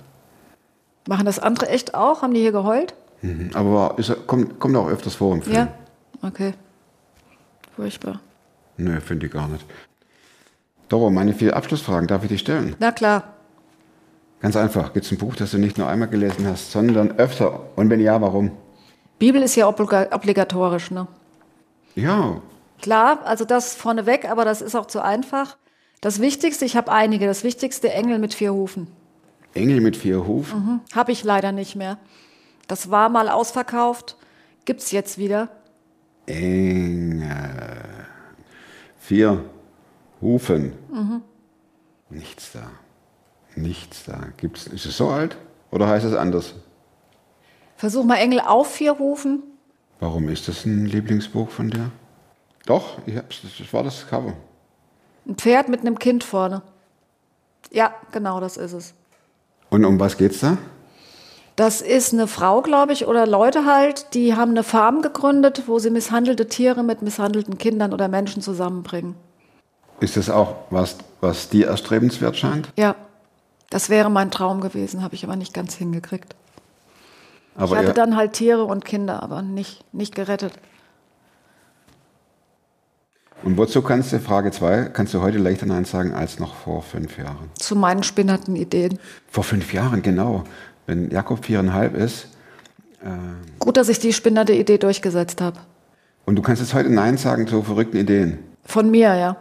Machen 1.07 1.27
das 1.27 1.37
andere 1.37 1.69
echt 1.69 1.93
auch? 1.93 2.23
Haben 2.23 2.33
die 2.33 2.39
hier 2.39 2.51
geheult? 2.51 2.95
Mhm. 3.21 3.51
Aber 3.53 3.93
ist, 3.97 4.25
kommt, 4.25 4.59
kommt 4.59 4.75
auch 4.75 4.89
öfters 4.89 5.13
vor 5.13 5.35
im 5.35 5.43
Film. 5.43 5.55
Ja? 5.55 5.67
Okay. 6.23 6.55
Furchtbar. 7.75 8.21
Nö, 8.77 8.99
finde 9.01 9.27
ich 9.27 9.31
gar 9.31 9.47
nicht. 9.49 9.63
Doro, 10.89 11.11
meine 11.11 11.31
vier 11.33 11.55
Abschlussfragen, 11.55 12.07
darf 12.07 12.23
ich 12.23 12.29
die 12.29 12.39
stellen? 12.39 12.75
Na 12.79 12.91
klar. 12.91 13.35
Ganz 14.39 14.55
einfach. 14.55 14.93
Gibt 14.93 15.05
es 15.05 15.11
ein 15.11 15.19
Buch, 15.19 15.35
das 15.35 15.51
du 15.51 15.59
nicht 15.59 15.77
nur 15.77 15.87
einmal 15.87 16.07
gelesen 16.07 16.47
hast, 16.47 16.71
sondern 16.71 17.19
öfter? 17.19 17.59
Und 17.75 17.91
wenn 17.91 17.99
ja, 17.99 18.19
warum? 18.19 18.49
Bibel 19.19 19.43
ist 19.43 19.55
ja 19.55 19.67
obliga 19.67 20.07
obligatorisch, 20.11 20.89
ne? 20.89 21.07
Ja, 21.93 22.41
Klar, 22.81 23.19
also 23.25 23.45
das 23.45 23.75
vorneweg, 23.75 24.29
aber 24.29 24.43
das 24.43 24.61
ist 24.61 24.75
auch 24.75 24.87
zu 24.87 25.03
einfach. 25.03 25.57
Das 26.01 26.21
Wichtigste, 26.21 26.65
ich 26.65 26.75
habe 26.75 26.91
einige, 26.91 27.25
das 27.25 27.43
Wichtigste 27.43 27.91
Engel 27.91 28.19
mit 28.19 28.33
vier 28.33 28.53
Hufen. 28.53 28.87
Engel 29.53 29.81
mit 29.81 29.97
vier 29.97 30.27
Hufen. 30.27 30.81
Habe 30.93 31.11
ich 31.11 31.23
leider 31.23 31.51
nicht 31.51 31.75
mehr. 31.75 31.97
Das 32.67 32.91
war 32.91 33.09
mal 33.09 33.29
ausverkauft, 33.29 34.17
gibt's 34.65 34.91
jetzt 34.91 35.17
wieder. 35.17 35.49
Engel. 36.27 37.31
Vier 38.99 39.43
Hufen. 40.21 40.73
Nichts 42.09 42.51
da. 42.51 42.69
Nichts 43.55 44.05
da. 44.05 44.27
Gibt's, 44.37 44.67
ist 44.67 44.85
es 44.85 44.97
so 44.97 45.09
alt? 45.09 45.37
Oder 45.71 45.87
heißt 45.87 46.05
es 46.05 46.13
anders? 46.13 46.53
Versuch 47.75 48.03
mal 48.03 48.17
Engel 48.17 48.41
auf 48.41 48.71
vier 48.71 48.99
Hufen. 48.99 49.43
Warum 49.99 50.29
ist 50.29 50.47
das 50.47 50.65
ein 50.65 50.85
Lieblingsbuch 50.85 51.49
von 51.49 51.69
dir? 51.69 51.91
Doch, 52.65 52.99
ich 53.07 53.15
hab's, 53.15 53.41
das 53.41 53.73
war 53.73 53.83
das 53.83 54.07
Cover. 54.07 54.33
Ein 55.27 55.35
Pferd 55.35 55.69
mit 55.69 55.81
einem 55.81 55.99
Kind 55.99 56.23
vorne. 56.23 56.61
Ja, 57.71 57.93
genau, 58.11 58.39
das 58.39 58.57
ist 58.57 58.73
es. 58.73 58.93
Und 59.69 59.83
um 59.83 59.99
was 59.99 60.17
geht's 60.17 60.39
da? 60.39 60.57
Das 61.57 61.81
ist 61.81 62.13
eine 62.13 62.27
Frau, 62.27 62.61
glaube 62.61 62.93
ich, 62.93 63.07
oder 63.07 63.25
Leute 63.25 63.65
halt, 63.65 64.13
die 64.13 64.35
haben 64.35 64.51
eine 64.51 64.63
Farm 64.63 65.01
gegründet, 65.01 65.63
wo 65.65 65.79
sie 65.79 65.89
misshandelte 65.89 66.47
Tiere 66.47 66.83
mit 66.83 67.01
misshandelten 67.01 67.57
Kindern 67.57 67.93
oder 67.93 68.07
Menschen 68.07 68.41
zusammenbringen. 68.41 69.15
Ist 69.99 70.15
das 70.15 70.29
auch 70.29 70.55
was, 70.69 70.97
was 71.19 71.49
dir 71.49 71.67
erstrebenswert 71.67 72.37
scheint? 72.37 72.69
Ja, 72.77 72.95
das 73.71 73.89
wäre 73.89 74.11
mein 74.11 74.29
Traum 74.29 74.61
gewesen, 74.61 75.01
habe 75.01 75.15
ich 75.15 75.23
aber 75.23 75.35
nicht 75.35 75.53
ganz 75.53 75.73
hingekriegt. 75.73 76.35
Aber 77.55 77.75
ich 77.75 77.81
hatte 77.81 77.93
dann 77.93 78.15
halt 78.15 78.33
Tiere 78.33 78.63
und 78.63 78.85
Kinder, 78.85 79.23
aber 79.23 79.41
nicht, 79.41 79.83
nicht 79.93 80.13
gerettet. 80.13 80.53
Und 83.43 83.57
wozu 83.57 83.81
kannst 83.81 84.11
du, 84.13 84.19
Frage 84.19 84.51
2, 84.51 84.85
kannst 84.93 85.13
du 85.13 85.21
heute 85.21 85.37
leichter 85.37 85.65
Nein 85.65 85.85
sagen 85.85 86.13
als 86.13 86.39
noch 86.39 86.55
vor 86.55 86.81
fünf 86.81 87.17
Jahren? 87.17 87.49
Zu 87.55 87.75
meinen 87.75 88.03
spinnerten 88.03 88.55
Ideen. 88.55 88.99
Vor 89.29 89.43
fünf 89.43 89.73
Jahren, 89.73 90.01
genau. 90.01 90.43
Wenn 90.85 91.09
Jakob 91.11 91.45
viereinhalb 91.45 91.95
ist 91.95 92.27
Gut, 93.59 93.77
dass 93.77 93.89
ich 93.89 93.99
die 93.99 94.11
spinnerte 94.11 94.53
Idee 94.53 94.77
durchgesetzt 94.77 95.39
habe. 95.39 95.59
und 96.25 96.35
du 96.35 96.41
kannst 96.41 96.61
jetzt 96.61 96.73
heute 96.73 96.89
Nein 96.89 97.17
sagen 97.17 97.47
zu 97.47 97.61
verrückten 97.61 97.97
Ideen. 97.97 98.39
Von 98.65 98.89
mir, 98.89 99.15
ja. 99.15 99.37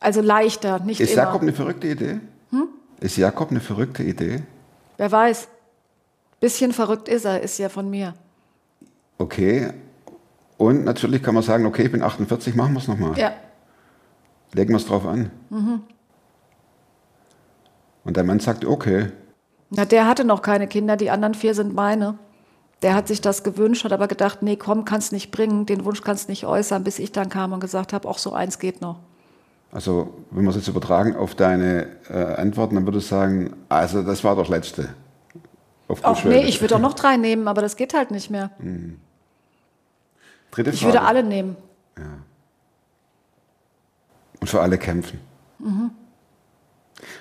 Also 0.00 0.20
leichter, 0.20 0.78
nicht 0.78 1.00
Ist 1.00 1.12
immer. 1.12 1.24
Jakob 1.24 1.42
eine 1.42 1.52
verrückte 1.52 1.88
Idee? 1.88 2.20
Ist 3.00 3.16
Jakob 3.16 3.50
eine 3.50 3.60
verrückte 3.60 4.04
Idee? 4.04 4.42
Wer 4.96 5.12
weiß. 5.12 5.48
Bisschen 6.40 6.72
verrückt 6.72 7.08
ist 7.08 7.24
er, 7.26 7.42
ist 7.42 7.58
ja 7.58 7.68
von 7.68 7.90
mir. 7.90 8.14
Okay. 9.18 9.70
Und 10.58 10.84
natürlich 10.84 11.22
kann 11.22 11.34
man 11.34 11.42
sagen, 11.42 11.66
okay, 11.66 11.82
ich 11.84 11.92
bin 11.92 12.02
48, 12.02 12.54
machen 12.54 12.72
wir 12.72 12.80
es 12.80 12.88
nochmal. 12.88 13.18
Ja. 13.18 13.32
Legen 14.52 14.70
wir 14.70 14.78
es 14.78 14.86
drauf 14.86 15.06
an. 15.06 15.30
Und 18.04 18.16
der 18.16 18.24
Mann 18.24 18.40
sagt, 18.40 18.64
okay. 18.64 19.10
Na, 19.70 19.84
der 19.84 20.06
hatte 20.06 20.24
noch 20.24 20.40
keine 20.40 20.66
Kinder, 20.66 20.96
die 20.96 21.10
anderen 21.10 21.34
vier 21.34 21.54
sind 21.54 21.74
meine. 21.74 22.18
Der 22.82 22.94
hat 22.94 23.08
sich 23.08 23.20
das 23.20 23.42
gewünscht, 23.42 23.84
hat 23.84 23.92
aber 23.92 24.06
gedacht, 24.06 24.42
nee, 24.42 24.56
komm, 24.56 24.84
kannst 24.84 25.12
nicht 25.12 25.30
bringen, 25.30 25.66
den 25.66 25.84
Wunsch 25.84 26.02
kannst 26.02 26.28
nicht 26.28 26.46
äußern, 26.46 26.84
bis 26.84 26.98
ich 26.98 27.12
dann 27.12 27.28
kam 27.28 27.52
und 27.52 27.60
gesagt 27.60 27.92
habe, 27.92 28.08
auch 28.08 28.18
so 28.18 28.32
eins 28.32 28.58
geht 28.58 28.80
noch. 28.80 29.00
Also, 29.72 30.14
wenn 30.30 30.44
wir 30.44 30.50
es 30.50 30.56
jetzt 30.56 30.68
übertragen 30.68 31.16
auf 31.16 31.34
deine 31.34 31.88
äh, 32.08 32.14
Antworten, 32.14 32.76
dann 32.76 32.86
würde 32.86 32.98
ich 32.98 33.06
sagen, 33.06 33.56
also 33.68 34.02
das 34.02 34.22
war 34.24 34.36
das 34.36 34.48
Letzte. 34.48 34.90
Auf 35.88 36.02
gut 36.02 36.24
nee, 36.24 36.44
ich 36.44 36.60
würde 36.60 36.76
auch 36.76 36.80
noch 36.80 36.94
drei 36.94 37.16
nehmen, 37.16 37.48
aber 37.48 37.62
das 37.62 37.76
geht 37.76 37.94
halt 37.94 38.10
nicht 38.10 38.30
mehr. 38.30 38.50
Dritte 40.50 40.70
Ich 40.70 40.80
Frage. 40.80 40.94
würde 40.94 41.06
alle 41.06 41.22
nehmen. 41.22 41.56
Und 44.40 44.48
für 44.48 44.60
alle 44.60 44.78
kämpfen. 44.78 45.20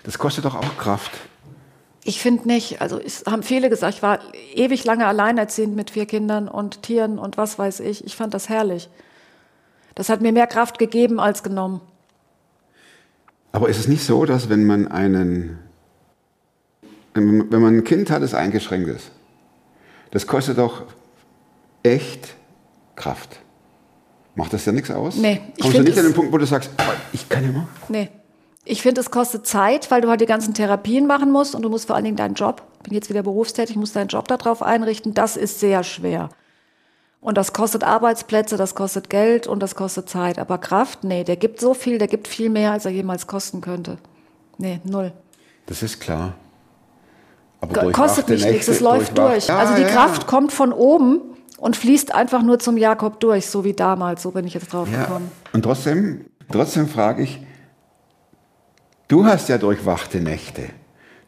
Das 0.03 0.17
kostet 0.17 0.45
doch 0.45 0.55
auch 0.55 0.77
Kraft. 0.77 1.11
Ich 2.03 2.21
finde 2.21 2.47
nicht. 2.47 2.81
Also 2.81 2.99
es 2.99 3.23
haben 3.25 3.41
viele 3.41 3.69
gesagt, 3.69 3.95
ich 3.95 4.03
war 4.03 4.19
ewig 4.53 4.83
lange 4.85 5.07
alleinerziehend 5.07 5.75
mit 5.75 5.89
vier 5.89 6.05
Kindern 6.05 6.47
und 6.47 6.83
Tieren 6.83 7.17
und 7.17 7.37
was 7.37 7.57
weiß 7.57 7.79
ich. 7.79 8.05
Ich 8.05 8.15
fand 8.15 8.33
das 8.33 8.47
herrlich. 8.47 8.89
Das 9.95 10.09
hat 10.09 10.21
mir 10.21 10.31
mehr 10.31 10.45
Kraft 10.45 10.77
gegeben 10.77 11.19
als 11.19 11.41
genommen. 11.41 11.81
Aber 13.53 13.69
ist 13.69 13.79
es 13.79 13.87
nicht 13.87 14.03
so, 14.03 14.25
dass 14.25 14.49
wenn 14.49 14.65
man 14.65 14.87
einen, 14.89 15.57
wenn 17.13 17.49
wenn 17.51 17.61
man 17.61 17.77
ein 17.77 17.83
Kind 17.85 18.11
hat, 18.11 18.21
das 18.21 18.33
eingeschränkt 18.33 18.89
ist, 18.89 19.09
das 20.11 20.27
kostet 20.27 20.57
doch 20.57 20.83
echt 21.81 22.35
Kraft. 22.95 23.39
Macht 24.35 24.53
das 24.53 24.65
ja 24.65 24.71
nichts 24.71 24.91
aus? 24.91 25.15
Nee, 25.15 25.41
ich 25.55 25.61
Kommst 25.61 25.77
du 25.77 25.83
nicht 25.83 25.97
an 25.97 26.05
den 26.05 26.13
Punkt, 26.13 26.31
wo 26.33 26.37
du 26.37 26.45
sagst, 26.45 26.69
oh, 26.77 26.83
ich 27.13 27.29
kann 27.29 27.45
immer? 27.45 27.67
Nee. 27.87 28.09
Ich 28.65 28.81
finde, 28.81 28.99
es 28.99 29.11
kostet 29.11 29.45
Zeit, 29.45 29.91
weil 29.91 30.01
du 30.01 30.09
halt 30.09 30.21
die 30.21 30.25
ganzen 30.25 30.53
Therapien 30.53 31.05
machen 31.05 31.31
musst 31.31 31.55
und 31.55 31.61
du 31.61 31.69
musst 31.69 31.85
vor 31.85 31.95
allen 31.95 32.05
Dingen 32.05 32.17
deinen 32.17 32.33
Job, 32.33 32.63
bin 32.83 32.93
jetzt 32.93 33.09
wieder 33.09 33.21
berufstätig, 33.21 33.75
musst 33.75 33.95
deinen 33.95 34.07
Job 34.07 34.27
darauf 34.27 34.63
einrichten. 34.63 35.13
Das 35.13 35.37
ist 35.37 35.59
sehr 35.59 35.83
schwer. 35.83 36.29
Und 37.21 37.37
das 37.37 37.53
kostet 37.53 37.83
Arbeitsplätze, 37.83 38.57
das 38.57 38.75
kostet 38.75 39.09
Geld 39.09 39.47
und 39.47 39.61
das 39.61 39.75
kostet 39.75 40.09
Zeit. 40.09 40.39
Aber 40.39 40.57
Kraft, 40.57 41.03
nee, 41.03 41.23
der 41.23 41.37
gibt 41.37 41.59
so 41.59 41.73
viel, 41.73 41.97
der 41.97 42.07
gibt 42.07 42.27
viel 42.27 42.49
mehr, 42.49 42.71
als 42.71 42.85
er 42.85 42.91
jemals 42.91 43.27
kosten 43.27 43.61
könnte. 43.61 43.97
Nee, 44.57 44.81
null. 44.83 45.13
Das 45.67 45.81
ist 45.81 45.99
klar. 45.99 46.35
Aber 47.61 47.91
Kostet 47.91 48.29
mich 48.29 48.45
nichts, 48.45 48.67
es 48.67 48.79
läuft 48.79 49.17
durch. 49.17 49.47
Ja, 49.47 49.57
also 49.57 49.75
die 49.75 49.81
ja, 49.81 49.87
Kraft 49.89 50.27
kommt 50.27 50.51
von 50.51 50.71
oben 50.73 51.21
und 51.65 51.75
fließt 51.75 52.13
einfach 52.13 52.43
nur 52.43 52.59
zum 52.59 52.77
Jakob 52.77 53.19
durch, 53.19 53.47
so 53.47 53.63
wie 53.63 53.73
damals. 53.73 54.21
So 54.21 54.29
bin 54.29 54.45
ich 54.45 54.53
jetzt 54.53 54.71
drauf 54.71 54.87
Ja. 54.91 54.99
gekommen. 55.05 55.31
Und 55.51 55.63
trotzdem, 55.63 56.25
trotzdem 56.51 56.87
frage 56.87 57.23
ich, 57.23 57.39
du 59.07 59.25
hast 59.25 59.49
ja 59.49 59.57
durchwachte 59.57 60.19
Nächte. 60.21 60.69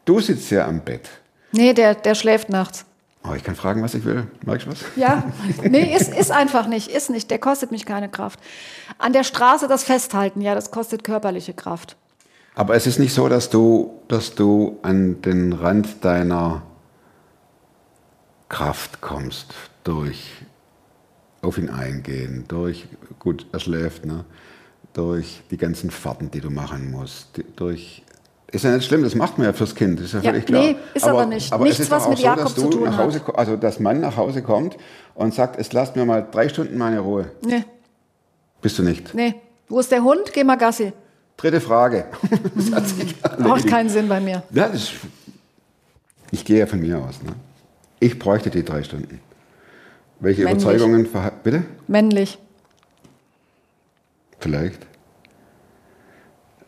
Du 0.04 0.20
sitzt 0.20 0.48
ja 0.52 0.68
am 0.68 0.78
Bett. 0.82 1.08
Nee, 1.50 1.72
der, 1.72 1.96
der 1.96 2.14
schläft 2.14 2.50
nachts. 2.50 2.84
Aber 3.24 3.34
ich 3.34 3.42
kann 3.42 3.56
fragen, 3.56 3.82
was 3.82 3.94
ich 3.94 4.04
will. 4.04 4.28
Merkst 4.46 4.68
du 4.68 4.70
was? 4.70 4.78
Ja, 4.94 5.24
nee, 5.64 5.92
ist, 5.96 6.14
ist 6.16 6.30
einfach 6.30 6.68
nicht, 6.68 6.86
ist 6.86 7.10
nicht. 7.10 7.32
Der 7.32 7.40
kostet 7.40 7.72
mich 7.72 7.84
keine 7.84 8.08
Kraft. 8.08 8.38
An 8.98 9.12
der 9.12 9.24
Straße 9.24 9.66
das 9.66 9.82
Festhalten, 9.82 10.40
ja, 10.40 10.54
das 10.54 10.70
kostet 10.70 11.02
körperliche 11.02 11.52
Kraft. 11.52 11.96
Aber 12.54 12.76
es 12.76 12.86
ist 12.86 13.00
nicht 13.00 13.12
so, 13.12 13.28
dass 13.28 13.50
du, 13.50 13.90
dass 14.06 14.36
du 14.36 14.78
an 14.82 15.20
den 15.22 15.52
Rand 15.52 16.04
deiner 16.04 16.62
Kraft 18.48 19.00
kommst 19.00 19.52
durch 19.88 20.30
auf 21.40 21.56
ihn 21.56 21.70
eingehen, 21.70 22.44
durch, 22.48 22.86
gut, 23.18 23.46
er 23.52 23.60
schläft, 23.60 24.04
ne? 24.04 24.24
durch 24.92 25.40
die 25.50 25.56
ganzen 25.56 25.90
Fahrten, 25.90 26.30
die 26.30 26.40
du 26.40 26.50
machen 26.50 26.90
musst, 26.90 27.28
durch, 27.56 28.02
ist 28.48 28.64
ja 28.64 28.74
nicht 28.74 28.84
schlimm, 28.86 29.02
das 29.02 29.14
macht 29.14 29.38
man 29.38 29.46
ja 29.46 29.52
fürs 29.54 29.74
Kind, 29.74 29.98
ist 30.00 30.12
ja 30.12 30.20
Ja, 30.20 30.30
völlig 30.32 30.46
klar. 30.46 30.62
nee, 30.62 30.76
ist 30.92 31.06
aber 31.06 31.24
nicht. 31.26 31.50
Aber 31.52 31.64
Nichts, 31.64 31.78
es 31.78 31.86
ist 31.86 31.90
was 31.90 32.08
mit 32.08 32.18
so, 32.18 32.24
Jakob 32.24 32.44
dass 32.44 32.54
zu 32.54 32.62
du 32.62 32.70
tun 32.70 32.84
nach 32.84 32.98
hat. 32.98 33.04
Hause, 33.06 33.20
ko- 33.20 33.32
also 33.32 33.56
dass 33.56 33.80
Mann 33.80 34.00
nach 34.00 34.16
Hause 34.16 34.42
kommt 34.42 34.76
und 35.14 35.32
sagt, 35.32 35.58
es 35.58 35.72
lasst 35.72 35.96
mir 35.96 36.04
mal 36.04 36.26
drei 36.30 36.48
Stunden 36.50 36.76
meine 36.76 36.98
Ruhe. 37.00 37.30
Nee, 37.42 37.64
Bist 38.60 38.78
du 38.78 38.82
nicht. 38.82 39.14
nee. 39.14 39.34
Wo 39.68 39.78
ist 39.80 39.90
der 39.92 40.02
Hund? 40.02 40.32
Geh 40.32 40.44
mal 40.44 40.56
Gassi. 40.56 40.92
Dritte 41.36 41.60
Frage. 41.60 42.06
Das 42.54 42.72
hat 42.72 42.88
sich 42.88 43.14
Macht 43.38 43.66
keinen 43.66 43.88
Sinn 43.90 44.08
bei 44.08 44.18
mir. 44.20 44.42
Ja, 44.50 44.68
das, 44.68 44.90
ich 46.30 46.44
gehe 46.44 46.58
ja 46.58 46.66
von 46.66 46.80
mir 46.80 46.98
aus. 46.98 47.22
Ne? 47.22 47.32
Ich 48.00 48.18
bräuchte 48.18 48.50
die 48.50 48.64
drei 48.64 48.82
Stunden. 48.82 49.20
Welche 50.20 50.44
Männlich. 50.44 50.62
Überzeugungen, 50.64 51.06
verha- 51.06 51.32
bitte? 51.42 51.64
Männlich. 51.86 52.38
Vielleicht. 54.40 54.86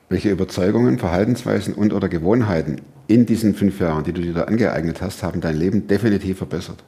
Welche 0.08 0.30
Überzeugungen, 0.30 0.98
Verhaltensweisen 0.98 1.74
und 1.74 1.92
oder 1.92 2.08
Gewohnheiten 2.08 2.80
in 3.06 3.26
diesen 3.26 3.54
fünf 3.54 3.80
Jahren, 3.80 4.04
die 4.04 4.12
du 4.12 4.20
dir 4.20 4.34
da 4.34 4.44
angeeignet 4.44 5.00
hast, 5.00 5.22
haben 5.22 5.40
dein 5.40 5.56
Leben 5.56 5.86
definitiv 5.86 6.38
verbessert? 6.38 6.82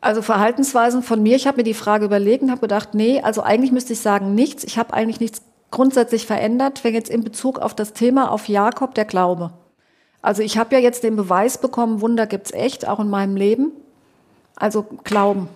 Also 0.00 0.20
Verhaltensweisen 0.20 1.02
von 1.02 1.22
mir, 1.22 1.36
ich 1.36 1.46
habe 1.46 1.58
mir 1.58 1.62
die 1.64 1.72
Frage 1.74 2.04
überlegt 2.04 2.42
und 2.42 2.50
habe 2.50 2.60
gedacht, 2.60 2.94
nee, 2.94 3.20
also 3.20 3.42
eigentlich 3.42 3.72
müsste 3.72 3.94
ich 3.94 4.00
sagen 4.00 4.34
nichts. 4.34 4.64
Ich 4.64 4.78
habe 4.78 4.92
eigentlich 4.92 5.20
nichts 5.20 5.40
grundsätzlich 5.70 6.26
verändert, 6.26 6.84
wenn 6.84 6.92
jetzt 6.94 7.08
in 7.08 7.24
Bezug 7.24 7.58
auf 7.58 7.74
das 7.74 7.94
Thema 7.94 8.30
auf 8.30 8.48
Jakob 8.48 8.94
der 8.94 9.06
Glaube. 9.06 9.52
Also 10.20 10.42
ich 10.42 10.58
habe 10.58 10.74
ja 10.74 10.80
jetzt 10.80 11.04
den 11.04 11.16
Beweis 11.16 11.58
bekommen, 11.58 12.00
Wunder 12.02 12.26
gibt's 12.26 12.52
echt, 12.52 12.86
auch 12.86 13.00
in 13.00 13.08
meinem 13.08 13.36
Leben. 13.36 13.72
Also 14.56 14.84
Glauben. 15.04 15.48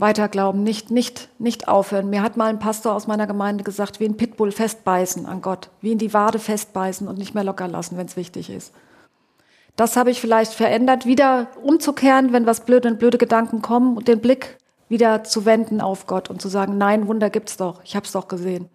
Weiter 0.00 0.28
glauben, 0.28 0.62
nicht, 0.62 0.90
nicht, 0.90 1.28
nicht 1.38 1.68
aufhören. 1.68 2.08
Mir 2.08 2.22
hat 2.22 2.38
mal 2.38 2.46
ein 2.46 2.58
Pastor 2.58 2.94
aus 2.94 3.06
meiner 3.06 3.26
Gemeinde 3.26 3.64
gesagt, 3.64 4.00
wie 4.00 4.06
ein 4.06 4.16
Pitbull 4.16 4.50
festbeißen 4.50 5.26
an 5.26 5.42
Gott, 5.42 5.68
wie 5.82 5.92
in 5.92 5.98
die 5.98 6.14
Wade 6.14 6.38
festbeißen 6.38 7.06
und 7.06 7.18
nicht 7.18 7.34
mehr 7.34 7.44
locker 7.44 7.68
lassen, 7.68 7.98
wenn 7.98 8.06
es 8.06 8.16
wichtig 8.16 8.48
ist. 8.48 8.72
Das 9.76 9.96
habe 9.96 10.10
ich 10.10 10.20
vielleicht 10.20 10.54
verändert, 10.54 11.04
wieder 11.04 11.48
umzukehren, 11.62 12.32
wenn 12.32 12.46
was 12.46 12.64
blöde, 12.64 12.94
blöde 12.94 13.18
Gedanken 13.18 13.60
kommen 13.60 13.98
und 13.98 14.08
den 14.08 14.20
Blick 14.20 14.56
wieder 14.88 15.22
zu 15.22 15.44
wenden 15.44 15.82
auf 15.82 16.06
Gott 16.06 16.30
und 16.30 16.40
zu 16.40 16.48
sagen, 16.48 16.78
nein, 16.78 17.06
Wunder 17.06 17.28
gibt's 17.28 17.58
doch, 17.58 17.82
ich 17.84 17.94
habe 17.94 18.06
es 18.06 18.12
doch 18.12 18.26
gesehen. 18.26 18.70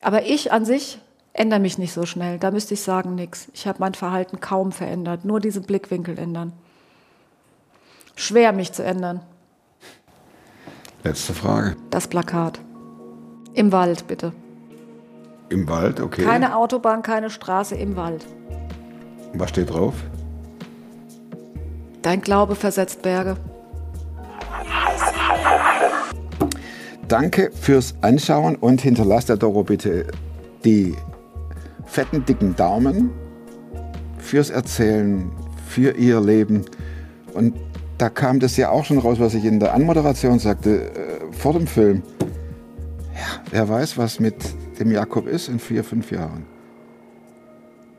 Aber 0.00 0.24
ich 0.24 0.50
an 0.50 0.64
sich 0.64 0.98
ändere 1.34 1.60
mich 1.60 1.78
nicht 1.78 1.92
so 1.92 2.06
schnell. 2.06 2.38
Da 2.38 2.50
müsste 2.50 2.74
ich 2.74 2.80
sagen, 2.80 3.14
nix. 3.14 3.48
Ich 3.52 3.66
habe 3.66 3.78
mein 3.80 3.94
Verhalten 3.94 4.40
kaum 4.40 4.72
verändert, 4.72 5.24
nur 5.24 5.40
diesen 5.40 5.64
Blickwinkel 5.64 6.18
ändern. 6.18 6.52
Schwer, 8.18 8.52
mich 8.52 8.72
zu 8.72 8.82
ändern. 8.82 9.20
Letzte 11.04 11.32
Frage. 11.32 11.76
Das 11.90 12.08
Plakat. 12.08 12.58
Im 13.54 13.70
Wald, 13.70 14.08
bitte. 14.08 14.32
Im 15.50 15.68
Wald, 15.68 16.00
okay. 16.00 16.24
Keine 16.24 16.56
Autobahn, 16.56 17.02
keine 17.02 17.30
Straße, 17.30 17.76
im 17.76 17.94
Wald. 17.94 18.26
Was 19.34 19.50
steht 19.50 19.70
drauf? 19.70 19.94
Dein 22.02 22.20
Glaube 22.20 22.56
versetzt 22.56 23.02
Berge. 23.02 23.36
Danke 27.06 27.52
fürs 27.52 27.94
Anschauen 28.00 28.56
und 28.56 28.80
hinterlasst 28.80 29.28
der 29.28 29.36
Doro 29.36 29.62
bitte 29.62 30.08
die 30.64 30.96
fetten, 31.86 32.24
dicken 32.24 32.56
Daumen 32.56 33.12
fürs 34.18 34.50
Erzählen, 34.50 35.30
für 35.68 35.92
ihr 35.92 36.20
Leben. 36.20 36.64
Und 37.32 37.54
da 37.98 38.08
kam 38.08 38.38
das 38.38 38.56
ja 38.56 38.70
auch 38.70 38.84
schon 38.84 38.98
raus, 38.98 39.18
was 39.18 39.34
ich 39.34 39.44
in 39.44 39.58
der 39.58 39.74
Anmoderation 39.74 40.38
sagte, 40.38 40.84
äh, 40.84 41.32
vor 41.32 41.52
dem 41.52 41.66
Film. 41.66 42.02
Ja, 43.14 43.42
wer 43.50 43.68
weiß, 43.68 43.98
was 43.98 44.20
mit 44.20 44.36
dem 44.78 44.92
Jakob 44.92 45.26
ist 45.26 45.48
in 45.48 45.58
vier, 45.58 45.82
fünf 45.82 46.12
Jahren. 46.12 46.46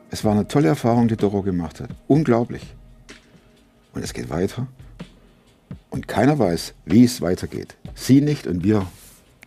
Es 0.09 0.23
war 0.23 0.31
eine 0.31 0.47
tolle 0.47 0.69
Erfahrung, 0.69 1.09
die 1.09 1.17
Doro 1.17 1.41
gemacht 1.41 1.81
hat. 1.81 1.89
Unglaublich. 2.07 2.75
Und 3.93 4.03
es 4.03 4.13
geht 4.13 4.29
weiter. 4.29 4.67
Und 5.89 6.07
keiner 6.07 6.39
weiß, 6.39 6.73
wie 6.85 7.03
es 7.03 7.21
weitergeht. 7.21 7.75
Sie 7.93 8.21
nicht 8.21 8.47
und 8.47 8.63
wir, 8.63 8.87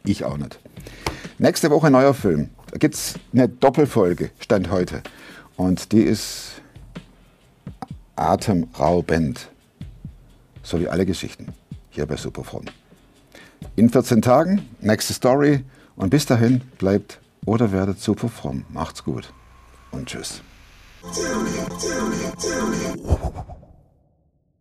ich 0.05 0.25
auch 0.25 0.37
nicht. 0.37 0.59
Nächste 1.39 1.71
Woche 1.71 1.91
neuer 1.91 2.15
Film. 2.15 2.51
Da 2.71 2.79
gibt 2.79 2.95
es 2.95 3.15
eine 3.33 3.49
Doppelfolge, 3.49 4.31
Stand 4.39 4.71
heute. 4.71 5.03
Und 5.57 5.93
die 5.93 6.03
ist 6.03 6.63
atemraubend. 8.17 9.52
So 10.63 10.81
wie 10.81 10.89
alle 10.89 11.07
Geschichten 11.07 11.55
hier 11.91 12.07
bei 12.07 12.17
Superfront. 12.17 12.73
In 13.77 13.91
14 13.91 14.23
Tagen, 14.23 14.69
nächste 14.81 15.13
Story. 15.13 15.65
Und 15.95 16.11
bis 16.11 16.27
dahin 16.27 16.63
bleibt 16.79 17.21
oder 17.45 17.71
werdet 17.71 18.01
super 18.01 18.29
fromm. 18.29 18.65
Macht's 18.71 19.05
gut 19.05 19.33
und 19.91 20.09
tschüss. 20.09 20.43